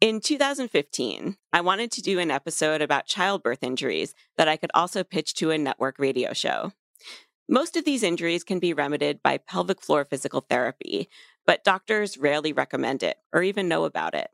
In 0.00 0.20
2015, 0.20 1.36
I 1.52 1.60
wanted 1.60 1.92
to 1.92 2.02
do 2.02 2.18
an 2.18 2.32
episode 2.32 2.82
about 2.82 3.06
childbirth 3.06 3.62
injuries 3.62 4.12
that 4.36 4.48
I 4.48 4.56
could 4.56 4.72
also 4.74 5.04
pitch 5.04 5.34
to 5.34 5.52
a 5.52 5.58
network 5.58 6.00
radio 6.00 6.32
show. 6.32 6.72
Most 7.48 7.76
of 7.76 7.84
these 7.84 8.02
injuries 8.02 8.42
can 8.42 8.58
be 8.58 8.72
remedied 8.72 9.22
by 9.22 9.38
pelvic 9.38 9.80
floor 9.80 10.04
physical 10.04 10.40
therapy, 10.40 11.08
but 11.46 11.62
doctors 11.62 12.18
rarely 12.18 12.52
recommend 12.52 13.04
it 13.04 13.18
or 13.32 13.44
even 13.44 13.68
know 13.68 13.84
about 13.84 14.14
it. 14.16 14.30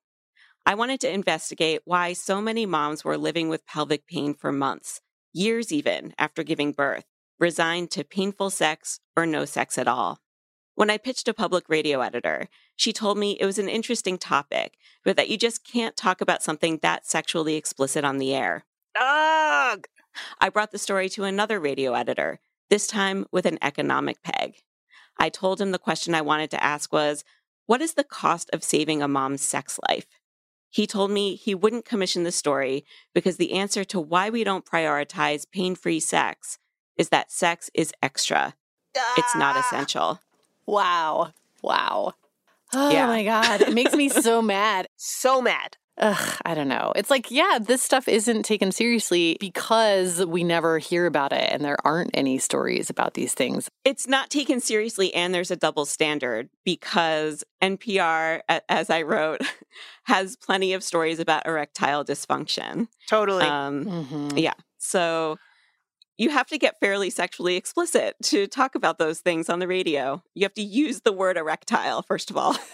I 0.67 0.75
wanted 0.75 1.00
to 1.00 1.12
investigate 1.12 1.83
why 1.85 2.12
so 2.12 2.41
many 2.41 2.67
moms 2.67 3.05
were 3.05 3.17
living 3.17 3.49
with 3.49 3.67
pelvic 3.67 4.07
pain 4.07 4.35
for 4.35 4.53
months, 4.53 5.00
years 5.33 5.73
even, 5.73 6.15
after 6.19 6.43
giving 6.43 6.73
birth, 6.73 7.05
resigned 7.38 7.91
to 7.93 8.05
painful 8.05 8.50
sex 8.50 9.00
or 9.17 9.27
no 9.27 9.45
sex 9.45 9.79
at 9.79 9.88
all. 9.88 10.21
When 10.75 10.91
I 10.91 10.99
pitched 10.99 11.27
a 11.27 11.35
public 11.35 11.69
radio 11.69 12.00
editor, 12.03 12.49
she 12.77 12.93
told 12.93 13.19
me 13.19 13.33
it 13.33 13.47
was 13.47 13.59
an 13.59 13.69
interesting 13.69 14.17
topic, 14.17 14.77
but 15.05 15.17
that 15.17 15.29
you 15.29 15.37
just 15.37 15.67
can't 15.67 15.97
talk 15.97 16.21
about 16.21 16.43
something 16.43 16.79
that 16.83 17.07
sexually 17.07 17.57
explicit 17.57 18.05
on 18.05 18.19
the 18.19 18.33
air. 18.35 18.65
Ugh! 18.95 19.88
I 20.41 20.49
brought 20.49 20.71
the 20.71 20.79
story 20.79 21.09
to 21.11 21.25
another 21.25 21.59
radio 21.59 21.95
editor, 21.95 22.38
this 22.71 22.87
time 22.87 23.27
with 23.33 23.47
an 23.47 23.59
economic 23.62 24.23
peg. 24.23 24.62
I 25.19 25.31
told 25.31 25.61
him 25.61 25.73
the 25.73 25.79
question 25.79 26.15
I 26.15 26.21
wanted 26.21 26.50
to 26.53 26.62
ask 26.62 26.93
was, 26.93 27.25
What 27.67 27.83
is 27.83 27.95
the 27.95 28.05
cost 28.05 28.49
of 28.53 28.62
saving 28.62 29.03
a 29.03 29.09
mom's 29.09 29.43
sex 29.43 29.81
life? 29.88 30.07
He 30.70 30.87
told 30.87 31.10
me 31.10 31.34
he 31.34 31.54
wouldn't 31.54 31.84
commission 31.84 32.25
the 32.25 32.32
story 32.32 32.84
because 33.14 33.37
the 33.37 33.52
answer 33.52 33.84
to 33.84 34.00
why 34.00 34.30
we 34.30 34.44
don't 34.44 34.66
prioritize 34.66 35.50
pain 35.50 35.75
free 35.75 36.00
sex 36.00 36.58
is 36.96 37.08
that 37.08 37.32
sex 37.32 37.70
is 37.75 37.92
extra. 38.02 38.54
Ah! 38.96 39.14
It's 39.16 39.34
not 39.34 39.56
ah! 39.56 39.60
essential. 39.60 40.20
Wow. 40.66 41.32
Wow. 41.62 42.14
Oh 42.75 42.90
yeah. 42.90 43.06
my 43.06 43.25
God. 43.25 43.62
It 43.62 43.72
makes 43.72 43.94
me 43.94 44.08
so 44.08 44.42
mad. 44.42 44.88
So 44.96 45.40
mad. 45.40 45.78
Ugh, 46.00 46.40
I 46.45 46.55
don't 46.55 46.69
know. 46.69 46.93
It's 46.95 47.11
like, 47.11 47.31
yeah, 47.31 47.59
this 47.61 47.83
stuff 47.83 48.07
isn't 48.07 48.45
taken 48.45 48.71
seriously 48.71 49.37
because 49.40 50.25
we 50.25 50.45
never 50.45 50.78
hear 50.78 51.07
about 51.07 51.33
it 51.33 51.50
and 51.50 51.64
there 51.64 51.76
aren't 51.85 52.11
any 52.14 52.38
stories 52.38 52.88
about 52.88 53.14
these 53.14 53.35
things. 53.35 53.69
It's 53.85 54.07
not 54.07 54.31
taken 54.31 54.61
seriously 54.61 55.12
and 55.12 55.35
there's 55.35 55.50
a 55.50 55.57
double 55.57 55.85
standard 55.85 56.50
because 56.64 57.43
NPR, 57.61 58.43
as 58.69 58.90
I 58.90 59.02
wrote, 59.02 59.40
has 60.05 60.37
plenty 60.37 60.73
of 60.73 60.85
stories 60.85 61.19
about 61.19 61.47
erectile 61.47 62.05
dysfunction. 62.05 62.87
Totally. 63.09 63.45
Um, 63.45 63.85
mm-hmm. 63.85 64.38
Yeah. 64.38 64.55
So 64.78 65.37
you 66.17 66.31
have 66.31 66.47
to 66.49 66.59
get 66.59 66.78
fairly 66.78 67.11
sexually 67.11 67.57
explicit 67.57 68.14
to 68.25 68.47
talk 68.47 68.76
about 68.76 68.99
those 68.99 69.19
things 69.19 69.49
on 69.49 69.59
the 69.59 69.67
radio. 69.67 70.23
You 70.35 70.45
have 70.45 70.55
to 70.55 70.62
use 70.62 71.00
the 71.00 71.12
word 71.12 71.37
erectile, 71.37 72.02
first 72.02 72.31
of 72.31 72.37
all. 72.37 72.57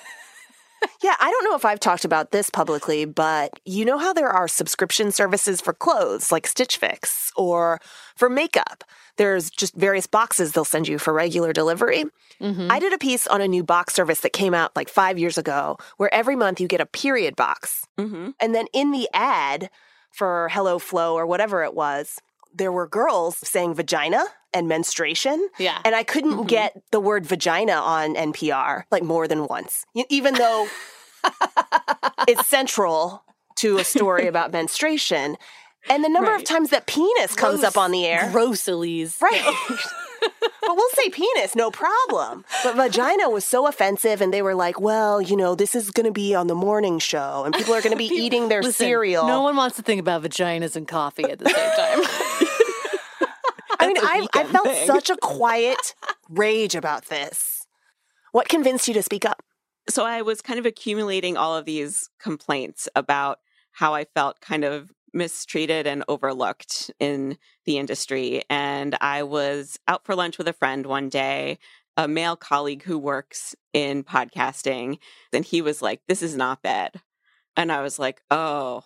yeah, 1.04 1.16
I 1.20 1.30
don't 1.30 1.44
know 1.44 1.54
if 1.54 1.66
I've 1.66 1.80
talked 1.80 2.06
about 2.06 2.30
this 2.30 2.48
publicly, 2.48 3.04
but 3.04 3.60
you 3.66 3.84
know 3.84 3.98
how 3.98 4.14
there 4.14 4.30
are 4.30 4.48
subscription 4.48 5.12
services 5.12 5.60
for 5.60 5.74
clothes 5.74 6.32
like 6.32 6.46
Stitch 6.46 6.78
Fix 6.78 7.30
or 7.36 7.78
for 8.16 8.30
makeup? 8.30 8.84
There's 9.18 9.50
just 9.50 9.74
various 9.74 10.06
boxes 10.06 10.52
they'll 10.52 10.64
send 10.64 10.88
you 10.88 10.98
for 10.98 11.12
regular 11.12 11.52
delivery. 11.52 12.06
Mm-hmm. 12.40 12.68
I 12.70 12.78
did 12.78 12.94
a 12.94 12.98
piece 12.98 13.26
on 13.26 13.42
a 13.42 13.48
new 13.48 13.62
box 13.62 13.92
service 13.92 14.20
that 14.20 14.32
came 14.32 14.54
out 14.54 14.74
like 14.74 14.88
five 14.88 15.18
years 15.18 15.36
ago 15.36 15.76
where 15.98 16.12
every 16.12 16.36
month 16.36 16.58
you 16.58 16.68
get 16.68 16.80
a 16.80 16.86
period 16.86 17.36
box. 17.36 17.84
Mm-hmm. 17.98 18.30
And 18.40 18.54
then 18.54 18.64
in 18.72 18.90
the 18.90 19.06
ad 19.12 19.68
for 20.10 20.48
HelloFlo 20.50 21.12
or 21.12 21.26
whatever 21.26 21.62
it 21.64 21.74
was, 21.74 22.18
there 22.54 22.72
were 22.72 22.86
girls 22.86 23.36
saying 23.46 23.74
vagina 23.74 24.24
and 24.52 24.68
menstruation. 24.68 25.48
Yeah. 25.58 25.80
And 25.84 25.94
I 25.94 26.04
couldn't 26.04 26.32
mm-hmm. 26.32 26.46
get 26.46 26.80
the 26.92 27.00
word 27.00 27.26
vagina 27.26 27.72
on 27.72 28.14
NPR 28.14 28.84
like 28.90 29.02
more 29.02 29.28
than 29.28 29.46
once, 29.46 29.84
even 30.08 30.34
though 30.34 30.68
it's 32.28 32.46
central 32.46 33.24
to 33.56 33.78
a 33.78 33.84
story 33.84 34.26
about 34.26 34.52
menstruation. 34.52 35.36
And 35.90 36.02
the 36.02 36.08
number 36.08 36.30
right. 36.30 36.40
of 36.40 36.46
times 36.46 36.70
that 36.70 36.86
penis 36.86 37.34
comes 37.34 37.62
up 37.62 37.76
on 37.76 37.90
the 37.90 38.06
air. 38.06 38.30
Gross, 38.32 38.66
Elise. 38.68 39.20
Right. 39.20 39.54
but 40.40 40.76
we'll 40.76 40.88
say 40.90 41.08
penis, 41.10 41.54
no 41.54 41.70
problem. 41.70 42.44
But 42.62 42.76
vagina 42.76 43.30
was 43.30 43.44
so 43.44 43.66
offensive, 43.66 44.20
and 44.20 44.32
they 44.32 44.42
were 44.42 44.54
like, 44.54 44.80
well, 44.80 45.20
you 45.20 45.36
know, 45.36 45.54
this 45.54 45.74
is 45.74 45.90
going 45.90 46.06
to 46.06 46.12
be 46.12 46.34
on 46.34 46.46
the 46.46 46.54
morning 46.54 46.98
show, 46.98 47.44
and 47.44 47.54
people 47.54 47.74
are 47.74 47.82
going 47.82 47.92
to 47.92 47.98
be 47.98 48.04
eating 48.12 48.48
their 48.48 48.62
Listen, 48.62 48.86
cereal. 48.86 49.26
No 49.26 49.42
one 49.42 49.56
wants 49.56 49.76
to 49.76 49.82
think 49.82 50.00
about 50.00 50.22
vaginas 50.22 50.76
and 50.76 50.88
coffee 50.88 51.24
at 51.24 51.38
the 51.38 51.46
same 51.46 51.54
time. 51.54 52.48
I 53.80 53.86
mean, 53.86 53.96
I, 53.98 54.26
I 54.32 54.44
felt 54.44 54.66
thing. 54.66 54.86
such 54.86 55.10
a 55.10 55.16
quiet 55.16 55.94
rage 56.30 56.74
about 56.74 57.06
this. 57.06 57.66
What 58.32 58.48
convinced 58.48 58.88
you 58.88 58.94
to 58.94 59.02
speak 59.02 59.24
up? 59.24 59.42
So 59.88 60.06
I 60.06 60.22
was 60.22 60.40
kind 60.40 60.58
of 60.58 60.64
accumulating 60.64 61.36
all 61.36 61.54
of 61.54 61.66
these 61.66 62.08
complaints 62.18 62.88
about 62.96 63.40
how 63.72 63.94
I 63.94 64.04
felt 64.04 64.40
kind 64.40 64.64
of 64.64 64.90
mistreated 65.14 65.86
and 65.86 66.04
overlooked 66.08 66.90
in 66.98 67.38
the 67.64 67.78
industry. 67.78 68.42
And 68.50 68.96
I 69.00 69.22
was 69.22 69.78
out 69.88 70.04
for 70.04 70.14
lunch 70.14 70.38
with 70.38 70.48
a 70.48 70.52
friend 70.52 70.84
one 70.86 71.08
day, 71.08 71.58
a 71.96 72.08
male 72.08 72.36
colleague 72.36 72.82
who 72.82 72.98
works 72.98 73.54
in 73.72 74.04
podcasting, 74.04 74.98
and 75.32 75.44
he 75.44 75.62
was 75.62 75.80
like, 75.80 76.00
This 76.08 76.22
is 76.22 76.36
not 76.36 76.62
bad. 76.62 77.00
And 77.56 77.70
I 77.70 77.82
was 77.82 77.98
like, 77.98 78.20
Oh, 78.30 78.82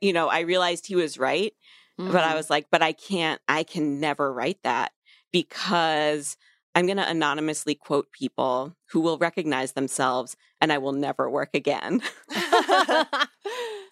you 0.00 0.12
know, 0.12 0.28
I 0.28 0.40
realized 0.40 0.86
he 0.86 0.96
was 0.96 1.18
right. 1.18 1.52
Mm-hmm. 1.98 2.12
But 2.12 2.22
I 2.22 2.28
mm-hmm. 2.28 2.36
was 2.36 2.50
like, 2.50 2.66
But 2.70 2.82
I 2.82 2.92
can't, 2.92 3.40
I 3.48 3.64
can 3.64 4.00
never 4.00 4.32
write 4.32 4.58
that 4.64 4.92
because 5.32 6.36
I'm 6.74 6.86
going 6.86 6.98
to 6.98 7.08
anonymously 7.08 7.74
quote 7.74 8.10
people 8.12 8.76
who 8.90 9.00
will 9.00 9.18
recognize 9.18 9.72
themselves 9.72 10.36
and 10.60 10.72
I 10.72 10.78
will 10.78 10.92
never 10.92 11.28
work 11.28 11.50
again. 11.54 12.02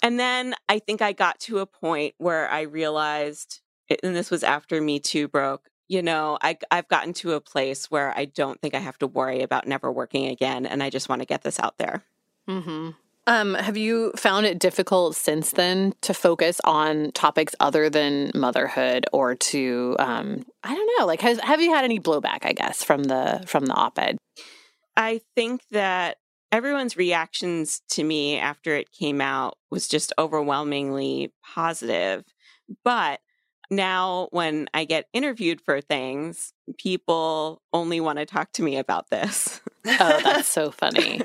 And 0.02 0.18
then 0.18 0.54
I 0.68 0.78
think 0.78 1.02
I 1.02 1.12
got 1.12 1.38
to 1.40 1.58
a 1.58 1.66
point 1.66 2.14
where 2.18 2.48
I 2.48 2.62
realized, 2.62 3.60
and 4.02 4.16
this 4.16 4.30
was 4.30 4.42
after 4.42 4.80
Me 4.80 4.98
Too 4.98 5.28
broke, 5.28 5.68
you 5.88 6.02
know, 6.02 6.38
I, 6.40 6.56
I've 6.70 6.88
gotten 6.88 7.12
to 7.14 7.32
a 7.32 7.40
place 7.40 7.90
where 7.90 8.16
I 8.16 8.24
don't 8.24 8.60
think 8.62 8.74
I 8.74 8.78
have 8.78 8.98
to 8.98 9.06
worry 9.06 9.42
about 9.42 9.66
never 9.66 9.90
working 9.90 10.26
again. 10.26 10.64
And 10.64 10.82
I 10.82 10.90
just 10.90 11.08
want 11.08 11.20
to 11.20 11.26
get 11.26 11.42
this 11.42 11.58
out 11.58 11.78
there. 11.78 12.02
Mm-hmm. 12.48 12.90
Um, 13.26 13.54
have 13.54 13.76
you 13.76 14.12
found 14.16 14.46
it 14.46 14.58
difficult 14.58 15.14
since 15.14 15.52
then 15.52 15.94
to 16.00 16.14
focus 16.14 16.60
on 16.64 17.12
topics 17.12 17.54
other 17.60 17.90
than 17.90 18.30
motherhood 18.34 19.06
or 19.12 19.34
to 19.34 19.94
um, 19.98 20.44
I 20.64 20.74
don't 20.74 20.90
know, 20.98 21.06
like 21.06 21.20
has 21.20 21.38
have 21.40 21.60
you 21.60 21.72
had 21.72 21.84
any 21.84 22.00
blowback, 22.00 22.44
I 22.44 22.52
guess, 22.52 22.82
from 22.82 23.04
the 23.04 23.42
from 23.46 23.66
the 23.66 23.74
op-ed? 23.74 24.16
I 24.96 25.20
think 25.36 25.62
that 25.70 26.16
everyone's 26.52 26.96
reactions 26.96 27.82
to 27.90 28.04
me 28.04 28.38
after 28.38 28.74
it 28.74 28.92
came 28.92 29.20
out 29.20 29.56
was 29.70 29.88
just 29.88 30.12
overwhelmingly 30.18 31.32
positive. 31.42 32.24
But 32.84 33.20
now 33.70 34.28
when 34.32 34.68
I 34.74 34.84
get 34.84 35.06
interviewed 35.12 35.60
for 35.60 35.80
things, 35.80 36.52
people 36.78 37.62
only 37.72 38.00
want 38.00 38.18
to 38.18 38.26
talk 38.26 38.52
to 38.52 38.62
me 38.62 38.76
about 38.76 39.10
this. 39.10 39.60
Oh, 39.98 40.20
that's 40.22 40.48
so 40.48 40.70
funny. 40.70 41.22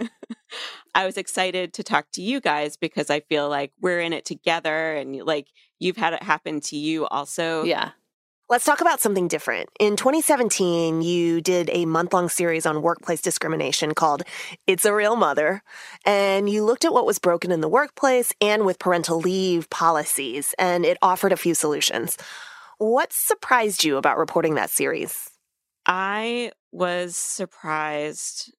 I 0.95 1.05
was 1.05 1.17
excited 1.17 1.73
to 1.73 1.83
talk 1.83 2.07
to 2.13 2.21
you 2.21 2.39
guys 2.39 2.77
because 2.77 3.09
I 3.09 3.19
feel 3.19 3.49
like 3.49 3.73
we're 3.81 3.99
in 3.99 4.13
it 4.13 4.23
together 4.23 4.95
and 4.95 5.17
like 5.23 5.47
you've 5.79 5.97
had 5.97 6.13
it 6.13 6.23
happen 6.23 6.61
to 6.61 6.77
you 6.77 7.05
also. 7.07 7.63
Yeah. 7.63 7.91
Let's 8.47 8.63
talk 8.63 8.79
about 8.79 9.01
something 9.01 9.27
different. 9.27 9.69
In 9.79 9.95
2017, 9.95 11.01
you 11.01 11.41
did 11.41 11.67
a 11.73 11.85
month 11.85 12.13
long 12.13 12.29
series 12.29 12.67
on 12.67 12.83
workplace 12.83 13.19
discrimination 13.19 13.95
called 13.95 14.21
It's 14.67 14.85
a 14.85 14.93
Real 14.93 15.15
Mother. 15.15 15.63
And 16.05 16.47
you 16.47 16.63
looked 16.63 16.85
at 16.85 16.93
what 16.93 17.07
was 17.07 17.17
broken 17.17 17.51
in 17.51 17.61
the 17.61 17.67
workplace 17.67 18.31
and 18.39 18.63
with 18.63 18.77
parental 18.77 19.19
leave 19.19 19.67
policies, 19.71 20.53
and 20.59 20.85
it 20.85 20.99
offered 21.01 21.31
a 21.31 21.37
few 21.37 21.55
solutions. 21.55 22.19
What 22.77 23.11
surprised 23.11 23.83
you 23.83 23.97
about 23.97 24.19
reporting 24.19 24.53
that 24.55 24.69
series? 24.69 25.31
I 25.87 26.51
was 26.71 27.15
surprised. 27.15 28.53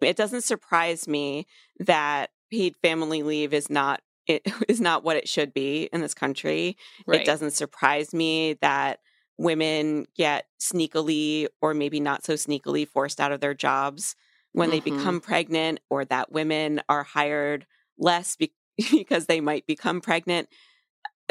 It 0.00 0.16
doesn't 0.16 0.44
surprise 0.44 1.06
me 1.06 1.46
that 1.80 2.30
paid 2.50 2.76
family 2.78 3.22
leave 3.22 3.52
is 3.52 3.68
not 3.68 4.00
it 4.26 4.42
is 4.68 4.80
not 4.80 5.04
what 5.04 5.18
it 5.18 5.28
should 5.28 5.52
be 5.52 5.90
in 5.92 6.00
this 6.00 6.14
country. 6.14 6.78
Right. 7.06 7.20
It 7.20 7.26
doesn't 7.26 7.50
surprise 7.50 8.14
me 8.14 8.54
that 8.62 9.00
women 9.38 10.06
get 10.16 10.46
sneakily 10.60 11.46
or 11.62 11.72
maybe 11.72 12.00
not 12.00 12.24
so 12.24 12.34
sneakily 12.34 12.86
forced 12.86 13.20
out 13.20 13.32
of 13.32 13.40
their 13.40 13.54
jobs 13.54 14.14
when 14.52 14.70
they 14.70 14.80
Mhm. 14.80 14.84
become 14.84 15.20
pregnant 15.20 15.80
or 15.88 16.04
that 16.04 16.32
women 16.32 16.82
are 16.88 17.04
hired 17.04 17.66
less 17.96 18.36
be- 18.36 18.52
because 18.90 19.26
they 19.26 19.40
might 19.40 19.66
become 19.66 20.00
pregnant. 20.00 20.48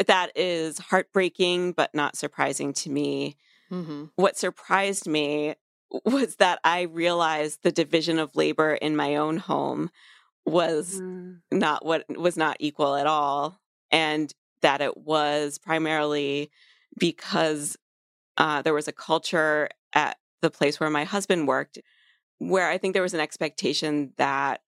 That 0.06 0.30
is 0.36 0.78
heartbreaking, 0.78 1.72
but 1.72 1.94
not 1.94 2.16
surprising 2.16 2.72
to 2.74 2.90
me. 2.90 3.36
Mm-hmm. 3.70 4.06
What 4.16 4.38
surprised 4.38 5.06
me 5.06 5.54
was 6.04 6.36
that 6.36 6.60
I 6.64 6.82
realized 6.82 7.62
the 7.62 7.72
division 7.72 8.18
of 8.18 8.36
labor 8.36 8.74
in 8.74 8.96
my 8.96 9.16
own 9.16 9.36
home 9.38 9.90
was 10.46 11.00
not 11.50 11.84
what 11.84 12.04
was 12.16 12.36
not 12.36 12.56
equal 12.60 12.94
at 12.94 13.06
all 13.06 13.60
and 13.90 14.32
that 14.62 14.80
it 14.80 14.96
was 14.98 15.58
primarily 15.58 16.50
because 16.98 17.76
uh, 18.38 18.62
there 18.62 18.74
was 18.74 18.88
a 18.88 18.92
culture 18.92 19.68
at 19.92 20.16
the 20.40 20.50
place 20.50 20.80
where 20.80 20.90
my 20.90 21.04
husband 21.04 21.46
worked 21.48 21.78
where 22.38 22.68
i 22.68 22.78
think 22.78 22.92
there 22.94 23.02
was 23.02 23.14
an 23.14 23.20
expectation 23.20 24.12
that 24.16 24.60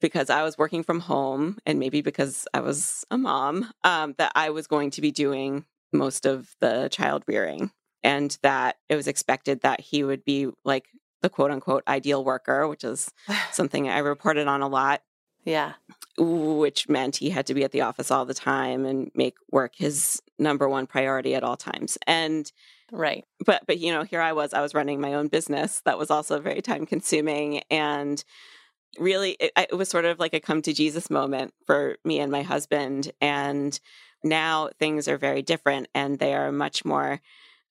because 0.00 0.30
i 0.30 0.42
was 0.42 0.56
working 0.56 0.82
from 0.82 1.00
home 1.00 1.58
and 1.66 1.78
maybe 1.78 2.00
because 2.00 2.46
i 2.54 2.60
was 2.60 3.04
a 3.10 3.18
mom 3.18 3.70
um, 3.84 4.14
that 4.18 4.32
i 4.34 4.50
was 4.50 4.66
going 4.66 4.90
to 4.90 5.00
be 5.00 5.10
doing 5.10 5.64
most 5.92 6.24
of 6.26 6.54
the 6.60 6.88
child 6.90 7.24
rearing 7.26 7.70
and 8.02 8.38
that 8.42 8.76
it 8.88 8.94
was 8.96 9.08
expected 9.08 9.60
that 9.62 9.80
he 9.80 10.04
would 10.04 10.24
be 10.24 10.48
like 10.64 10.86
the 11.22 11.28
quote 11.28 11.50
unquote 11.50 11.82
ideal 11.88 12.24
worker 12.24 12.68
which 12.68 12.84
is 12.84 13.10
something 13.52 13.88
i 13.88 13.98
reported 13.98 14.46
on 14.46 14.62
a 14.62 14.68
lot 14.68 15.02
Yeah. 15.44 15.72
which 16.16 16.88
meant 16.88 17.16
he 17.16 17.30
had 17.30 17.46
to 17.46 17.54
be 17.54 17.64
at 17.64 17.72
the 17.72 17.80
office 17.80 18.10
all 18.10 18.24
the 18.24 18.34
time 18.34 18.84
and 18.84 19.10
make 19.14 19.34
work 19.50 19.72
his 19.76 20.22
number 20.38 20.68
one 20.68 20.86
priority 20.86 21.34
at 21.34 21.42
all 21.42 21.56
times. 21.56 21.98
And 22.06 22.50
Right. 22.92 23.24
but 23.44 23.62
but 23.66 23.78
you 23.78 23.92
know, 23.92 24.02
here 24.02 24.20
I 24.20 24.32
was, 24.32 24.52
I 24.52 24.60
was 24.60 24.74
running 24.74 25.00
my 25.00 25.14
own 25.14 25.28
business 25.28 25.82
that 25.84 25.98
was 25.98 26.10
also 26.10 26.40
very 26.40 26.62
time 26.62 26.86
consuming 26.86 27.62
and 27.70 28.22
really 28.98 29.36
it, 29.40 29.52
it 29.56 29.76
was 29.76 29.88
sort 29.88 30.04
of 30.04 30.18
like 30.18 30.34
a 30.34 30.40
come 30.40 30.62
to 30.62 30.72
Jesus 30.72 31.10
moment 31.10 31.54
for 31.66 31.96
me 32.04 32.18
and 32.18 32.32
my 32.32 32.42
husband 32.42 33.12
and 33.20 33.78
now 34.24 34.68
things 34.78 35.08
are 35.08 35.16
very 35.16 35.42
different 35.42 35.88
and 35.94 36.18
they 36.18 36.34
are 36.34 36.52
much 36.52 36.84
more 36.84 37.20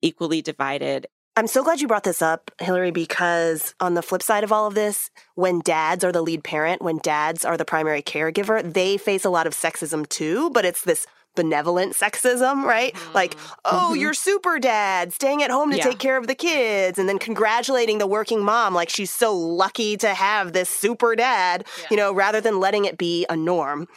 equally 0.02 0.42
divided 0.42 1.08
I'm 1.40 1.48
so 1.48 1.64
glad 1.64 1.80
you 1.80 1.88
brought 1.88 2.04
this 2.04 2.22
up, 2.22 2.52
Hillary, 2.60 2.92
because 2.92 3.74
on 3.80 3.94
the 3.94 4.02
flip 4.02 4.22
side 4.22 4.44
of 4.44 4.52
all 4.52 4.68
of 4.68 4.76
this, 4.76 5.10
when 5.36 5.62
dads 5.62 6.04
are 6.04 6.12
the 6.12 6.22
lead 6.22 6.44
parent, 6.44 6.82
when 6.82 6.98
dads 6.98 7.46
are 7.46 7.56
the 7.56 7.64
primary 7.64 8.02
caregiver, 8.02 8.62
they 8.62 8.98
face 8.98 9.24
a 9.24 9.30
lot 9.30 9.48
of 9.48 9.54
sexism 9.54 10.10
too, 10.10 10.50
but 10.50 10.66
it's 10.66 10.84
this 10.84 11.08
benevolent 11.36 11.94
sexism, 11.94 12.64
right? 12.64 12.96
Like, 13.14 13.36
oh, 13.66 13.94
you're 13.94 14.14
super 14.14 14.60
dad, 14.60 15.14
staying 15.14 15.42
at 15.44 15.52
home 15.52 15.72
to 15.72 15.78
Yeah. 15.78 15.84
take 15.84 16.00
care 16.00 16.18
of 16.18 16.28
the 16.28 16.36
kids, 16.36 17.00
and 17.00 17.08
then 17.08 17.20
congratulating 17.20 17.98
the 17.98 18.08
working 18.08 18.44
mom 18.44 18.74
like 18.74 18.90
she's 18.90 19.12
so 19.12 19.36
lucky 19.36 19.96
to 19.98 20.14
have 20.14 20.54
this 20.54 20.70
super 20.70 21.16
dad, 21.16 21.66
you 21.90 21.98
know, 21.98 22.12
rather 22.14 22.42
than 22.42 22.60
letting 22.60 22.86
it 22.86 22.98
be 22.98 23.26
a 23.30 23.36
norm. 23.38 23.88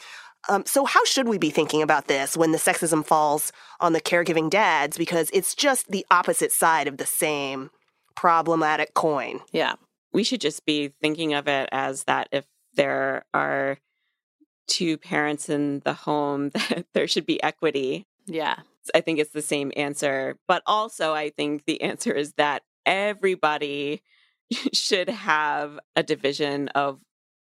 Um, 0.49 0.65
so, 0.67 0.85
how 0.85 1.05
should 1.05 1.29
we 1.29 1.39
be 1.39 1.51
thinking 1.51 1.83
about 1.83 2.09
this 2.09 2.37
when 2.37 2.51
the 2.53 2.59
sexism 2.59 3.07
falls 3.07 3.53
on 3.81 3.93
the 3.93 4.01
caregiving 4.01 4.51
dads? 4.51 4.99
Because 4.99 5.31
it's 5.33 5.55
just 5.55 5.89
the 5.91 6.05
opposite 6.11 6.51
side 6.53 6.89
of 6.89 6.97
the 6.97 7.07
same 7.07 7.71
problematic 8.17 8.95
coin. 8.95 9.41
Yeah. 9.53 9.75
we 10.13 10.25
should 10.25 10.41
just 10.43 10.67
be 10.67 10.93
thinking 11.01 11.33
of 11.33 11.49
it 11.49 11.69
as 11.73 12.05
that 12.05 12.29
if 12.33 12.45
there 12.75 13.25
are 13.33 13.79
two 14.67 14.97
parents 14.97 15.49
in 15.49 15.81
the 15.81 15.95
home 15.95 16.51
that 16.55 16.87
there 16.95 17.07
should 17.07 17.27
be 17.27 17.43
equity. 17.43 18.07
Yeah. 18.27 18.57
i 18.95 19.01
think 19.01 19.19
it's 19.19 19.33
the 19.33 19.43
same 19.43 19.73
answer 19.77 20.39
but 20.47 20.63
also 20.65 21.13
i 21.13 21.31
think 21.31 21.65
the 21.65 21.83
answer 21.83 22.13
is 22.13 22.35
that 22.35 22.63
everybody 22.87 24.03
should 24.73 25.09
have 25.09 25.79
a 25.97 26.03
division 26.03 26.69
of 26.69 27.01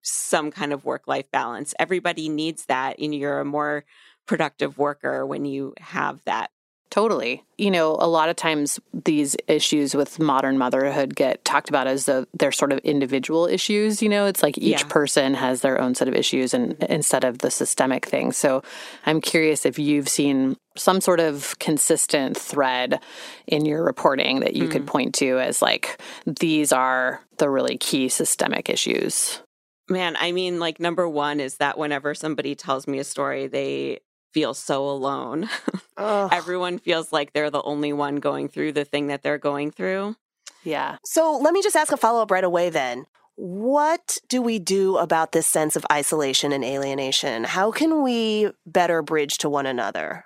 some 0.08 0.52
kind 0.52 0.72
of 0.72 0.86
work 0.86 1.04
life 1.08 1.30
balance. 1.32 1.74
Everybody 1.78 2.30
needs 2.30 2.66
that 2.66 3.00
and 3.00 3.14
you're 3.14 3.40
a 3.40 3.46
more 3.46 3.84
productive 4.26 4.78
worker 4.78 5.26
when 5.26 5.46
you 5.46 5.74
have 5.80 6.22
that 6.26 6.52
Totally. 6.90 7.44
You 7.58 7.70
know, 7.70 7.98
a 8.00 8.08
lot 8.08 8.30
of 8.30 8.38
times 8.38 8.80
these 8.94 9.36
issues 9.48 9.94
with 9.94 10.20
modern 10.20 10.58
motherhood 10.58 11.16
get 11.16 11.44
talked 11.44 11.68
about 11.68 11.86
as 11.86 12.06
though 12.06 12.26
they're 12.34 12.52
sort 12.52 12.72
of 12.72 12.80
individual 12.80 13.46
issues. 13.46 14.02
You 14.02 14.08
know, 14.08 14.26
it's 14.26 14.42
like 14.42 14.58
each 14.58 14.82
Yeah. 14.82 14.88
person 14.88 15.34
has 15.34 15.62
their 15.62 15.82
own 15.82 15.96
set 15.96 16.08
of 16.08 16.16
issues 16.16 16.54
and 16.54 16.82
instead 16.90 17.26
of 17.26 17.40
the 17.40 17.52
systemic 17.52 18.06
thing. 18.06 18.32
So 18.32 18.64
I'm 19.06 19.20
curious 19.20 19.66
if 19.66 19.78
you've 19.78 20.08
seen 20.08 20.56
some 20.78 21.02
sort 21.02 21.20
of 21.20 21.60
consistent 21.60 22.38
thread 22.38 23.02
in 23.48 23.66
your 23.66 23.84
reporting 23.84 24.40
that 24.42 24.56
you 24.56 24.70
could 24.70 24.84
hmm. 24.84 24.88
point 24.88 25.16
to 25.16 25.40
as 25.40 25.62
like, 25.62 26.00
these 26.26 26.72
are 26.72 27.22
the 27.38 27.50
really 27.50 27.78
key 27.78 28.08
systemic 28.08 28.70
issues. 28.70 29.42
Man, 29.90 30.18
I 30.20 30.34
mean, 30.34 30.60
like, 30.60 30.80
number 30.82 31.08
one 31.08 31.40
is 31.40 31.58
that 31.58 31.78
whenever 31.78 32.14
somebody 32.14 32.56
tells 32.56 32.88
me 32.88 33.00
a 33.00 33.06
story, 33.06 33.48
they 33.48 34.00
feel 34.34 34.54
so 34.54 34.88
alone. 34.88 35.50
Everyone 35.98 36.80
feels 36.80 37.12
like 37.12 37.34
they're 37.34 37.50
the 37.50 37.62
only 37.64 37.94
one 37.94 38.18
going 38.18 38.50
through 38.50 38.74
the 38.74 38.86
thing 38.86 39.08
that 39.08 39.24
they're 39.24 39.38
going 39.38 39.72
through. 39.72 40.16
Yeah. 40.64 40.98
So, 41.06 41.38
let 41.38 41.54
me 41.54 41.62
just 41.62 41.76
ask 41.76 41.92
a 41.92 41.98
follow 41.98 42.22
up 42.22 42.32
right 42.32 42.44
away 42.44 42.70
then. 42.70 43.06
What 43.36 44.18
do 44.30 44.42
we 44.42 44.58
do 44.58 44.98
about 44.98 45.32
this 45.32 45.46
sense 45.46 45.76
of 45.76 45.86
isolation 45.92 46.52
and 46.52 46.64
alienation? 46.64 47.44
How 47.44 47.72
can 47.72 48.02
we 48.02 48.52
better 48.66 49.02
bridge 49.04 49.38
to 49.40 49.50
one 49.50 49.68
another? 49.68 50.26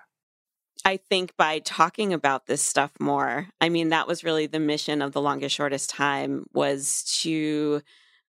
I 0.86 0.98
think 0.98 1.36
by 1.38 1.60
talking 1.60 2.14
about 2.14 2.48
this 2.48 2.62
stuff 2.62 2.92
more, 3.00 3.48
I 3.60 3.70
mean, 3.70 3.90
that 3.90 4.08
was 4.08 4.24
really 4.24 4.48
the 4.48 4.60
mission 4.60 5.02
of 5.02 5.12
the 5.12 5.22
longest, 5.22 5.56
shortest 5.56 5.90
time 5.90 6.46
was 6.54 7.04
to 7.22 7.82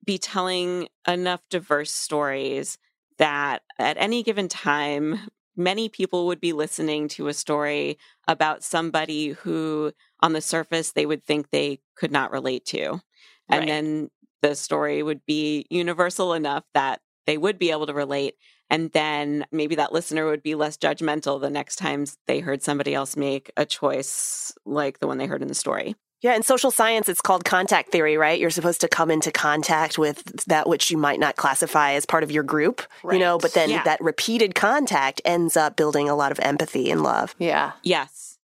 be 0.06 0.18
telling 0.18 0.88
enough 1.08 1.42
diverse 1.50 1.92
stories 1.92 2.78
that 3.18 3.62
at 3.78 3.98
any 3.98 4.24
given 4.24 4.48
time, 4.48 5.20
many 5.60 5.90
people 5.90 6.28
would 6.28 6.42
be 6.42 6.54
listening 6.54 7.08
to 7.10 7.28
a 7.28 7.34
story 7.34 8.00
about 8.28 8.64
somebody 8.64 9.30
who, 9.30 9.94
on 10.22 10.34
the 10.34 10.42
surface, 10.42 10.94
they 10.94 11.06
would 11.06 11.24
think 11.26 11.52
they 11.52 11.82
could 11.96 12.12
not 12.12 12.32
relate 12.32 12.66
to. 12.68 13.02
And 13.50 13.68
Right. 13.68 13.70
then 13.70 14.10
the 14.42 14.56
story 14.56 15.04
would 15.04 15.26
be 15.26 15.66
universal 15.70 16.34
enough 16.34 16.64
that 16.74 17.02
they 17.28 17.38
would 17.38 17.60
be 17.60 17.72
able 17.72 17.88
to 17.88 17.94
relate. 17.94 18.36
And 18.70 18.92
then 18.92 19.46
maybe 19.52 19.76
that 19.76 19.94
listener 19.94 20.26
would 20.28 20.44
be 20.44 20.56
less 20.56 20.78
judgmental 20.78 21.42
the 21.42 21.50
next 21.50 21.76
time 21.78 22.06
they 22.28 22.40
heard 22.40 22.62
somebody 22.64 22.94
else 22.94 23.18
make 23.18 23.52
a 23.58 23.66
choice 23.66 24.52
like 24.66 25.00
the 25.00 25.08
one 25.08 25.18
they 25.18 25.26
heard 25.28 25.42
in 25.42 25.48
the 25.48 25.56
story. 25.56 25.96
Yeah, 26.22 26.36
in 26.36 26.44
social 26.44 26.70
science, 26.70 27.08
it's 27.08 27.22
called 27.22 27.46
contact 27.46 27.92
theory, 27.92 28.18
right? 28.18 28.38
You're 28.40 28.50
supposed 28.50 28.82
to 28.82 28.90
come 28.90 29.10
into 29.10 29.32
contact 29.32 29.98
with 29.98 30.46
that 30.48 30.68
which 30.68 30.92
you 30.92 30.98
might 30.98 31.20
not 31.20 31.38
classify 31.38 31.94
as 31.94 32.06
part 32.06 32.24
of 32.24 32.32
your 32.32 32.44
group, 32.44 32.82
you 33.10 33.20
know, 33.20 33.38
but 33.38 33.54
then 33.54 33.70
Yeah. 33.70 33.84
that 33.84 34.02
repeated 34.02 34.54
contact 34.54 35.22
ends 35.24 35.56
up 35.56 35.78
building 35.78 36.10
a 36.10 36.16
lot 36.16 36.34
of 36.34 36.40
empathy 36.42 36.92
and 36.92 37.04
love. 37.04 37.36
Yeah. 37.40 37.72
Yes. 37.84 38.38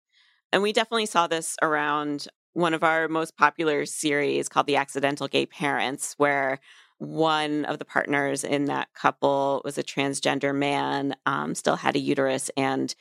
And 0.52 0.62
we 0.62 0.72
definitely 0.72 1.04
saw 1.06 1.26
this 1.26 1.56
around 1.60 2.28
one 2.54 2.72
of 2.72 2.82
our 2.82 3.08
most 3.08 3.36
popular 3.36 3.84
series 3.84 4.48
called 4.48 4.66
The 4.66 4.76
Accidental 4.76 5.28
Gay 5.28 5.44
Parents, 5.44 6.14
where 6.16 6.60
one 6.96 7.66
of 7.66 7.78
the 7.78 7.84
partners 7.84 8.42
in 8.42 8.64
that 8.66 8.88
couple 8.94 9.60
was 9.66 9.76
a 9.76 9.82
transgender 9.82 10.54
man, 10.54 11.14
um, 11.26 11.54
still 11.54 11.76
had 11.76 11.94
a 11.94 11.98
uterus, 11.98 12.50
and 12.56 12.94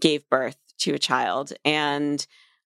gave 0.00 0.26
birth 0.30 0.56
to 0.78 0.94
a 0.94 0.98
child. 0.98 1.52
And 1.62 2.26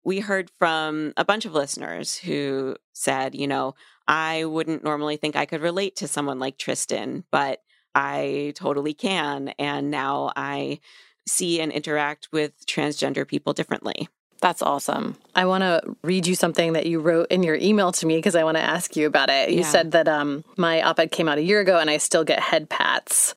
we 0.05 0.21
heard 0.21 0.51
from 0.59 1.13
a 1.17 1.25
bunch 1.25 1.45
of 1.45 1.55
listeners 1.55 2.17
who 2.17 2.77
said, 2.93 3.35
you 3.35 3.47
know, 3.47 3.75
I 4.07 4.45
wouldn't 4.45 4.85
normally 4.85 5.17
think 5.17 5.37
I 5.37 5.45
could 5.47 5.61
relate 5.61 5.97
to 5.97 6.09
someone 6.09 6.39
like 6.39 6.57
Tristan, 6.59 7.25
but 7.31 7.63
I 7.95 8.53
totally 8.57 8.95
can. 8.95 9.49
And 9.59 9.91
now 9.91 10.33
I 10.35 10.81
see 11.27 11.61
and 11.61 11.71
interact 11.73 12.29
with 12.33 12.67
transgender 12.67 13.27
people 13.27 13.53
differently. 13.53 14.09
That's 14.41 14.63
awesome. 14.63 15.17
I 15.35 15.47
want 15.47 15.63
to 15.63 15.83
read 16.03 16.27
you 16.27 16.35
something 16.37 16.75
that 16.75 16.87
you 16.87 17.01
wrote 17.01 17.27
in 17.31 17.43
your 17.43 17.57
email 17.57 17.91
to 17.93 18.07
me 18.07 18.17
because 18.17 18.37
I 18.37 18.45
want 18.45 18.57
to 18.57 18.63
ask 18.63 18.97
you 18.97 19.07
about 19.07 19.31
it. 19.31 19.51
You 19.51 19.61
Yeah. 19.61 19.71
said 19.71 19.91
that 19.93 20.07
um, 20.07 20.45
my 20.57 20.81
op 20.83 21.01
ed 21.01 21.11
came 21.11 21.29
out 21.29 21.39
a 21.39 21.43
year 21.43 21.61
ago 21.61 21.79
and 21.79 21.91
I 21.91 21.97
still 21.97 22.25
get 22.25 22.39
head 22.41 22.71
pats. 22.71 23.35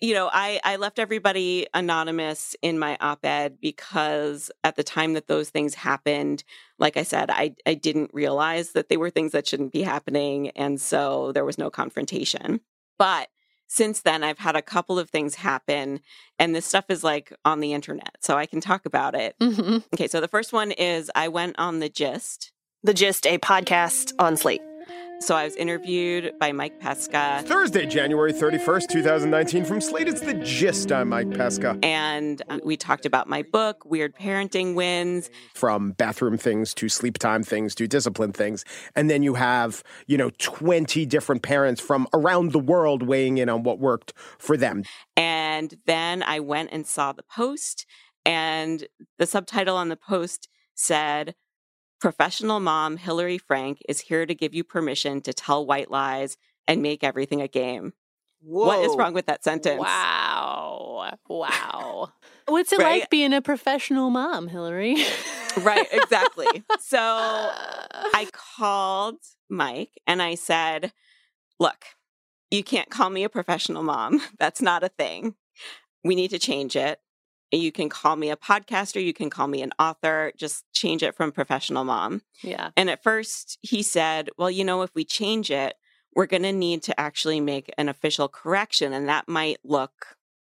You 0.00 0.14
know, 0.14 0.30
I, 0.32 0.60
I 0.64 0.76
left 0.76 0.98
everybody 0.98 1.66
anonymous 1.74 2.56
in 2.62 2.78
my 2.78 2.96
op 3.00 3.24
ed 3.24 3.58
because 3.60 4.50
at 4.64 4.76
the 4.76 4.82
time 4.82 5.12
that 5.12 5.26
those 5.26 5.50
things 5.50 5.74
happened, 5.74 6.42
like 6.78 6.96
I 6.96 7.02
said, 7.02 7.30
I, 7.30 7.54
I 7.66 7.74
didn't 7.74 8.10
realize 8.14 8.72
that 8.72 8.88
they 8.88 8.96
were 8.96 9.10
things 9.10 9.32
that 9.32 9.46
shouldn't 9.46 9.72
be 9.72 9.82
happening. 9.82 10.50
And 10.50 10.80
so 10.80 11.32
there 11.32 11.44
was 11.44 11.58
no 11.58 11.68
confrontation. 11.68 12.60
But 12.98 13.28
since 13.70 14.00
then, 14.00 14.24
I've 14.24 14.38
had 14.38 14.56
a 14.56 14.62
couple 14.62 14.98
of 14.98 15.10
things 15.10 15.36
happen, 15.36 16.00
and 16.40 16.54
this 16.56 16.66
stuff 16.66 16.86
is 16.88 17.04
like 17.04 17.32
on 17.44 17.60
the 17.60 17.72
internet, 17.72 18.16
so 18.20 18.36
I 18.36 18.46
can 18.46 18.60
talk 18.60 18.84
about 18.84 19.14
it. 19.14 19.36
Mm-hmm. 19.40 19.78
Okay, 19.94 20.08
so 20.08 20.20
the 20.20 20.26
first 20.26 20.52
one 20.52 20.72
is 20.72 21.08
I 21.14 21.28
went 21.28 21.56
on 21.56 21.78
The 21.78 21.88
Gist. 21.88 22.50
The 22.82 22.94
Gist, 22.94 23.28
a 23.28 23.38
podcast 23.38 24.12
on 24.18 24.36
Slate. 24.36 24.62
So 25.22 25.36
I 25.36 25.44
was 25.44 25.54
interviewed 25.56 26.32
by 26.38 26.50
Mike 26.50 26.80
Pesca. 26.80 27.42
Thursday, 27.44 27.84
January 27.84 28.32
31st, 28.32 28.88
2019, 28.88 29.66
from 29.66 29.78
Slate, 29.82 30.08
it's 30.08 30.22
The 30.22 30.32
Gist. 30.32 30.90
I'm 30.90 31.10
Mike 31.10 31.30
Pesca. 31.30 31.78
And 31.82 32.40
uh, 32.48 32.58
we 32.64 32.78
talked 32.78 33.04
about 33.04 33.28
my 33.28 33.42
book, 33.42 33.84
Weird 33.84 34.16
Parenting 34.16 34.74
Wins. 34.74 35.28
From 35.54 35.92
bathroom 35.92 36.38
things 36.38 36.72
to 36.72 36.88
sleep 36.88 37.18
time 37.18 37.42
things 37.42 37.74
to 37.74 37.86
discipline 37.86 38.32
things. 38.32 38.64
And 38.96 39.10
then 39.10 39.22
you 39.22 39.34
have, 39.34 39.82
you 40.06 40.16
know, 40.16 40.30
20 40.38 41.04
different 41.04 41.42
parents 41.42 41.82
from 41.82 42.08
around 42.14 42.52
the 42.52 42.58
world 42.58 43.02
weighing 43.02 43.36
in 43.36 43.50
on 43.50 43.62
what 43.62 43.78
worked 43.78 44.14
for 44.38 44.56
them. 44.56 44.84
And 45.18 45.74
then 45.84 46.22
I 46.22 46.40
went 46.40 46.70
and 46.72 46.86
saw 46.86 47.12
the 47.12 47.24
post, 47.24 47.84
and 48.24 48.86
the 49.18 49.26
subtitle 49.26 49.76
on 49.76 49.90
the 49.90 49.96
post 49.96 50.48
said, 50.74 51.34
Professional 52.00 52.60
mom 52.60 52.96
Hillary 52.96 53.36
Frank 53.36 53.82
is 53.86 54.00
here 54.00 54.24
to 54.24 54.34
give 54.34 54.54
you 54.54 54.64
permission 54.64 55.20
to 55.20 55.34
tell 55.34 55.66
white 55.66 55.90
lies 55.90 56.38
and 56.66 56.80
make 56.80 57.04
everything 57.04 57.42
a 57.42 57.48
game. 57.48 57.92
What 58.40 58.78
is 58.80 58.96
wrong 58.96 59.12
with 59.12 59.26
that 59.26 59.44
sentence? 59.44 59.78
Wow. 59.80 61.12
Wow. 61.28 62.12
What's 62.46 62.72
it 62.72 62.78
Right? 62.78 63.00
like 63.00 63.10
being 63.10 63.34
a 63.34 63.42
professional 63.42 64.08
mom, 64.08 64.48
Hillary? 64.48 64.96
Right, 65.60 65.86
exactly. 65.92 66.64
so 66.80 66.98
I 66.98 68.28
called 68.32 69.18
Mike 69.50 70.00
and 70.06 70.22
I 70.22 70.36
said, 70.36 70.92
Look, 71.58 71.84
you 72.50 72.64
can't 72.64 72.88
call 72.88 73.10
me 73.10 73.24
a 73.24 73.28
professional 73.28 73.82
mom. 73.82 74.22
That's 74.38 74.62
not 74.62 74.82
a 74.82 74.88
thing. 74.88 75.34
We 76.02 76.14
need 76.14 76.28
to 76.30 76.38
change 76.38 76.76
it. 76.76 76.98
You 77.52 77.72
can 77.72 77.88
call 77.88 78.16
me 78.16 78.30
a 78.30 78.36
podcaster, 78.36 79.02
you 79.02 79.12
can 79.12 79.30
call 79.30 79.48
me 79.48 79.62
an 79.62 79.72
author, 79.78 80.32
just 80.36 80.64
change 80.72 81.02
it 81.02 81.16
from 81.16 81.32
professional 81.32 81.84
mom. 81.84 82.22
yeah. 82.42 82.70
And 82.76 82.88
at 82.88 83.02
first 83.02 83.58
he 83.62 83.82
said, 83.82 84.30
Well, 84.38 84.50
you 84.50 84.64
know, 84.64 84.82
if 84.82 84.94
we 84.94 85.04
change 85.04 85.50
it, 85.50 85.74
we're 86.14 86.26
going 86.26 86.42
to 86.42 86.52
need 86.52 86.82
to 86.84 87.00
actually 87.00 87.40
make 87.40 87.72
an 87.78 87.88
official 87.88 88.28
correction, 88.28 88.92
and 88.92 89.08
that 89.08 89.28
might 89.28 89.58
look 89.64 90.16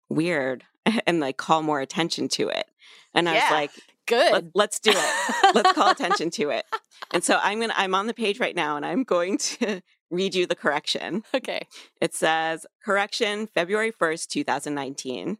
weird 0.09 0.63
and 1.07 1.19
like 1.19 1.37
call 1.37 1.61
more 1.61 1.79
attention 1.79 2.27
to 2.29 2.49
it. 2.49 2.65
And 3.13 3.29
I 3.29 3.33
was 3.33 3.51
like, 3.51 3.71
Good. 4.05 4.51
let, 4.53 4.69
us 4.69 4.79
do 4.79 4.91
it. 4.93 5.55
Let's 5.55 5.73
call 5.73 5.91
attention 5.91 6.29
to 6.31 6.49
it. 6.49 6.65
And 7.11 7.23
so 7.23 7.37
I'm 7.43 7.59
gonna 7.59 7.73
I'm 7.75 7.93
on 7.93 8.07
the 8.07 8.13
page 8.13 8.39
right 8.39 8.55
now 8.55 8.75
and 8.77 8.85
I'm 8.85 9.03
going 9.03 9.37
to 9.37 9.81
read 10.09 10.33
you 10.33 10.47
the 10.47 10.55
correction. 10.55 11.23
okay. 11.35 11.67
It 12.01 12.15
says 12.15 12.65
correction 12.83 13.47
February 13.53 13.91
1st, 13.91 14.27
2019. 14.29 15.37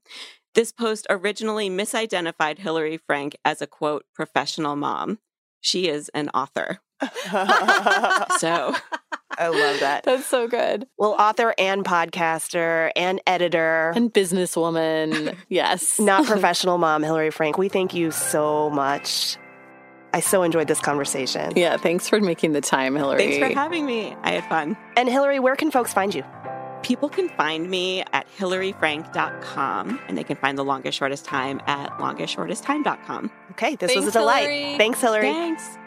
This 0.56 0.72
post 0.72 1.08
originally 1.10 1.70
misidentified 1.70 2.60
Hillary 2.60 2.98
Frank 2.98 3.36
as 3.44 3.62
a 3.62 3.68
quote 3.68 4.06
professional 4.13 4.76
mom. 4.76 5.20
She 5.62 5.88
is 5.88 6.10
an 6.13 6.30
author. 6.30 6.80
So 8.39 8.76
I 9.38 9.48
love 9.48 9.80
that. 9.80 10.04
That's 10.04 10.26
so 10.26 10.48
good. 10.48 10.86
Well, 10.98 11.16
author 11.20 11.54
and 11.58 11.84
podcaster 11.84 12.92
and 12.96 13.20
editor, 13.26 13.92
And 13.96 14.13
businesswoman. 14.13 15.36
yes. 15.50 16.00
not 16.00 16.26
professional 16.26 16.78
mom, 16.78 17.02
Hillary 17.04 17.32
Frank, 17.32 17.58
we 17.58 17.68
thank 17.70 17.94
you 17.94 18.12
so 18.12 18.70
much. 18.70 19.38
I 20.13 20.20
so 20.20 20.44
enjoyed 20.44 20.68
this 20.68 20.80
conversation. 20.80 21.54
Yeah. 21.56 21.78
Thanks 21.78 22.08
for 22.08 22.20
making 22.22 22.52
the 22.54 22.62
time, 22.62 22.96
Hillary. 22.96 23.18
thanks 23.18 23.38
for 23.48 23.54
having 23.60 23.86
me. 23.86 24.16
I 24.22 24.32
had 24.34 24.46
fun. 24.48 24.78
And 24.96 25.10
Hillary, 25.10 25.39
where 25.39 25.56
can 25.56 25.72
folks 25.72 25.92
find 25.94 26.13
you? 26.13 26.24
People 26.84 27.08
can 27.10 27.30
find 27.30 27.69
me 27.69 28.04
at 28.12 28.28
hillaryfrank.com 28.38 30.00
and 30.08 30.17
they 30.17 30.24
can 30.24 30.36
find 30.36 30.58
the 30.58 30.65
longest 30.65 30.98
shortest 30.98 31.26
time 31.26 31.62
at 31.65 31.89
longestshortesttime.com. 31.91 33.32
Okay, 33.52 33.76
this 33.76 33.96
was 33.96 34.08
a 34.08 34.12
delight. 34.12 34.50
Hillary. 34.50 34.78
Thanks, 34.78 35.00
Hillary. 35.02 35.32
Thanks. 35.32 35.78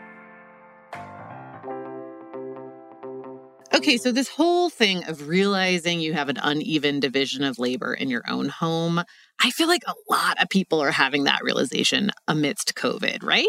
Okay, 3.75 3.99
so 3.99 4.11
this 4.11 4.29
whole 4.29 4.71
thing 4.71 5.05
of 5.05 5.29
realizing 5.29 6.01
you 6.01 6.15
have 6.15 6.31
an 6.31 6.39
uneven 6.43 6.99
division 6.99 7.45
of 7.45 7.59
labor 7.59 7.93
in 7.93 8.09
your 8.09 8.23
own 8.27 8.49
home, 8.49 9.03
I 9.39 9.51
feel 9.51 9.69
like 9.69 9.83
a 9.87 9.95
lot 10.11 10.43
of 10.43 10.49
people 10.49 10.81
are 10.81 10.91
having 10.91 11.25
that 11.25 11.45
realization 11.45 12.11
amidst 12.27 12.75
COVID, 12.75 13.23
right? 13.23 13.47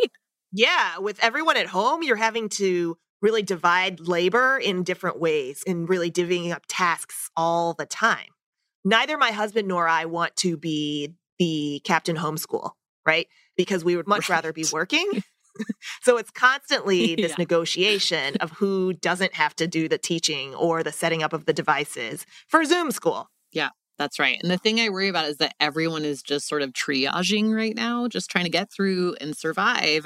Yeah, 0.52 0.98
with 1.00 1.24
everyone 1.24 1.56
at 1.56 1.68
home, 1.68 2.04
you're 2.04 2.18
having 2.18 2.50
to 2.50 2.98
really 3.22 3.42
divide 3.42 4.00
labor 4.02 4.58
in 4.58 4.84
different 4.84 5.20
ways 5.20 5.64
and 5.68 5.90
really 5.90 6.12
divvying 6.12 6.52
up 6.54 6.64
tasks 6.68 7.30
all 7.36 7.74
the 7.74 7.86
time. 7.86 8.28
Neither 8.86 9.18
my 9.18 9.32
husband 9.32 9.68
nor 9.68 9.88
I 9.88 10.06
want 10.06 10.36
to 10.38 10.56
be 10.58 11.14
the 11.40 11.82
captain 11.84 12.16
homeschool, 12.16 12.72
right? 13.06 13.28
Because 13.56 13.84
we 13.84 13.96
would 13.96 14.08
much 14.08 14.30
rather 14.30 14.54
be 14.54 14.66
working. 14.72 15.24
so 16.02 16.18
it's 16.18 16.32
constantly 16.32 17.16
this 17.16 17.32
Yeah. 17.32 17.36
negotiation 17.40 18.36
of 18.38 18.52
who 18.52 18.94
doesn't 18.94 19.34
have 19.34 19.56
to 19.58 19.68
do 19.68 19.88
the 19.90 19.98
teaching 19.98 20.54
or 20.56 20.84
the 20.84 20.92
setting 20.92 21.24
up 21.24 21.34
of 21.34 21.46
the 21.46 21.54
devices 21.54 22.26
for 22.48 22.64
Zoom 22.66 22.92
school. 22.92 23.30
Yeah. 23.52 23.70
That's 23.98 24.20
right. 24.20 24.38
And 24.44 24.52
the 24.52 24.60
thing 24.60 24.80
I 24.80 24.90
worry 24.90 25.08
about 25.08 25.26
is 25.26 25.38
that 25.38 25.56
everyone 25.60 26.06
is 26.06 26.22
just 26.22 26.48
sort 26.48 26.62
of 26.62 26.72
triaging 26.72 27.52
right 27.56 27.76
now, 27.76 28.08
just 28.08 28.30
trying 28.30 28.46
to 28.46 28.52
get 28.52 28.72
through 28.72 29.16
and 29.20 29.36
survive, 29.36 30.06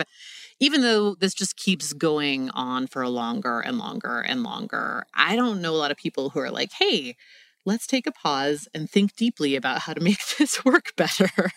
even 0.62 0.82
though 0.82 1.16
this 1.16 1.34
just 1.34 1.58
keeps 1.58 1.92
going 1.92 2.50
on 2.52 2.88
for 2.88 3.06
longer 3.10 3.60
and 3.60 3.80
longer 3.80 4.22
and 4.22 4.44
longer. 4.44 5.04
I 5.14 5.36
don't 5.36 5.60
know 5.60 5.74
a 5.74 5.76
lot 5.76 5.92
of 5.92 5.98
people 5.98 6.30
who 6.30 6.40
are 6.40 6.52
like, 6.52 6.72
hey, 6.72 7.18
let's 7.66 7.88
take 7.88 8.06
a 8.06 8.12
pause 8.12 8.68
and 8.74 8.90
think 8.90 9.16
deeply 9.16 9.56
about 9.56 9.80
how 9.80 9.94
to 9.94 10.00
make 10.00 10.20
this 10.38 10.64
work 10.64 10.96
better. 10.96 11.52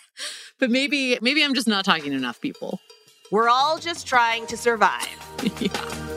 but 0.58 0.70
maybe 0.70 1.18
maybe 1.20 1.44
I'm 1.44 1.54
just 1.54 1.68
not 1.68 1.84
talking 1.84 2.10
to 2.10 2.16
enough 2.16 2.40
people. 2.40 2.80
We're 3.30 3.48
all 3.48 3.78
just 3.78 4.06
trying 4.06 4.46
to 4.48 4.56
survive. 4.56 5.08
yeah. 5.60 6.13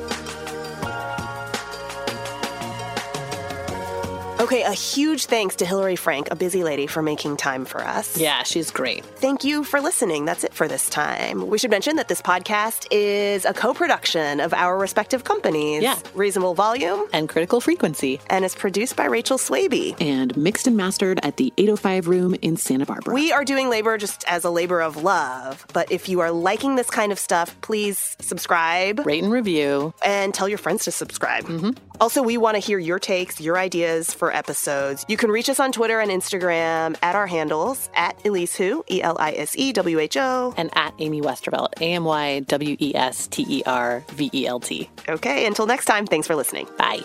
Okay, 4.48 4.64
a 4.64 4.72
huge 4.72 5.26
thanks 5.26 5.58
to 5.58 5.66
Hillary 5.66 5.98
Frank, 5.98 6.30
a 6.32 6.36
busy 6.38 6.64
lady, 6.64 6.88
for 6.88 7.02
making 7.02 7.36
time 7.36 7.66
for 7.66 7.82
us. 7.84 8.18
Yeah, 8.18 8.44
she's 8.44 8.72
great. 8.72 9.04
Thank 9.04 9.44
you 9.44 9.66
for 9.66 9.82
listening. 9.82 10.24
That's 10.24 10.46
it 10.46 10.54
for 10.54 10.70
this 10.70 10.88
time. 10.88 11.50
We 11.50 11.58
should 11.58 11.70
mention 11.70 11.98
that 11.98 12.08
this 12.08 12.22
podcast 12.22 12.88
is 12.90 13.44
a 13.44 13.54
co 13.54 13.74
production 13.74 14.40
of 14.40 14.54
our 14.54 14.78
respective 14.78 15.26
companies. 15.26 15.84
Yeah. 15.84 16.00
Reasonable 16.14 16.54
Volume. 16.54 17.10
And 17.12 17.28
Critical 17.28 17.60
Frequency. 17.60 18.22
And 18.30 18.46
is 18.46 18.56
produced 18.56 18.96
by 18.96 19.04
Rachel 19.04 19.38
Swaby. 19.38 20.02
And 20.02 20.38
mixed 20.38 20.66
and 20.66 20.78
mastered 20.78 21.20
at 21.24 21.36
the 21.36 21.52
805 21.58 22.08
room 22.08 22.34
in 22.42 22.56
Santa 22.56 22.86
Barbara. 22.86 23.14
We 23.14 23.34
are 23.34 23.44
doing 23.44 23.68
labor 23.68 23.98
just 23.98 24.24
as 24.30 24.46
a 24.46 24.50
labor 24.50 24.80
of 24.80 25.04
love. 25.04 25.66
But 25.74 25.92
if 25.92 26.08
you 26.08 26.22
are 26.22 26.32
liking 26.32 26.78
this 26.78 26.90
kind 26.90 27.12
of 27.12 27.20
stuff, 27.20 27.54
please 27.60 28.16
subscribe. 28.22 29.06
Rate 29.06 29.24
and 29.24 29.34
review. 29.34 29.94
And 30.06 30.34
tell 30.34 30.48
your 30.48 30.58
friends 30.58 30.86
to 30.86 30.92
subscribe. 30.94 31.44
Mm-hmm. 31.44 31.72
Also, 32.00 32.22
we 32.22 32.38
want 32.38 32.56
to 32.56 32.60
hear 32.60 32.80
your 32.80 33.00
takes, 33.00 33.42
your 33.42 33.58
ideas 33.58 34.14
for 34.14 34.32
episodes. 34.38 35.06
You 35.08 35.18
can 35.18 35.32
reach 35.32 35.50
us 35.50 35.60
on 35.60 35.72
Twitter 35.72 36.00
and 36.00 36.12
Instagram 36.12 36.96
at 37.02 37.16
our 37.16 37.28
handles 37.28 37.90
at 37.96 38.24
Elise 38.26 38.56
Who, 38.56 38.86
E 38.90 39.02
L 39.02 39.18
I 39.20 39.32
S 39.34 39.56
E 39.58 39.74
W 39.74 40.00
H 40.00 40.18
O. 40.18 40.54
And 40.56 40.70
at 40.74 40.94
Amy 41.00 41.22
Westervelt, 41.22 41.82
A 41.82 41.94
M 41.94 42.06
Y 42.06 42.42
W 42.42 42.78
E 42.80 42.96
S 42.96 43.28
T 43.28 43.46
E 43.48 43.64
R 43.66 44.04
V 44.10 44.30
E 44.34 44.48
L 44.48 44.60
T. 44.60 44.90
Okay, 45.10 45.46
until 45.46 45.66
next 45.66 45.86
time, 45.86 46.06
thanks 46.06 46.28
for 46.28 46.36
listening. 46.36 46.68
Bye. 46.78 47.02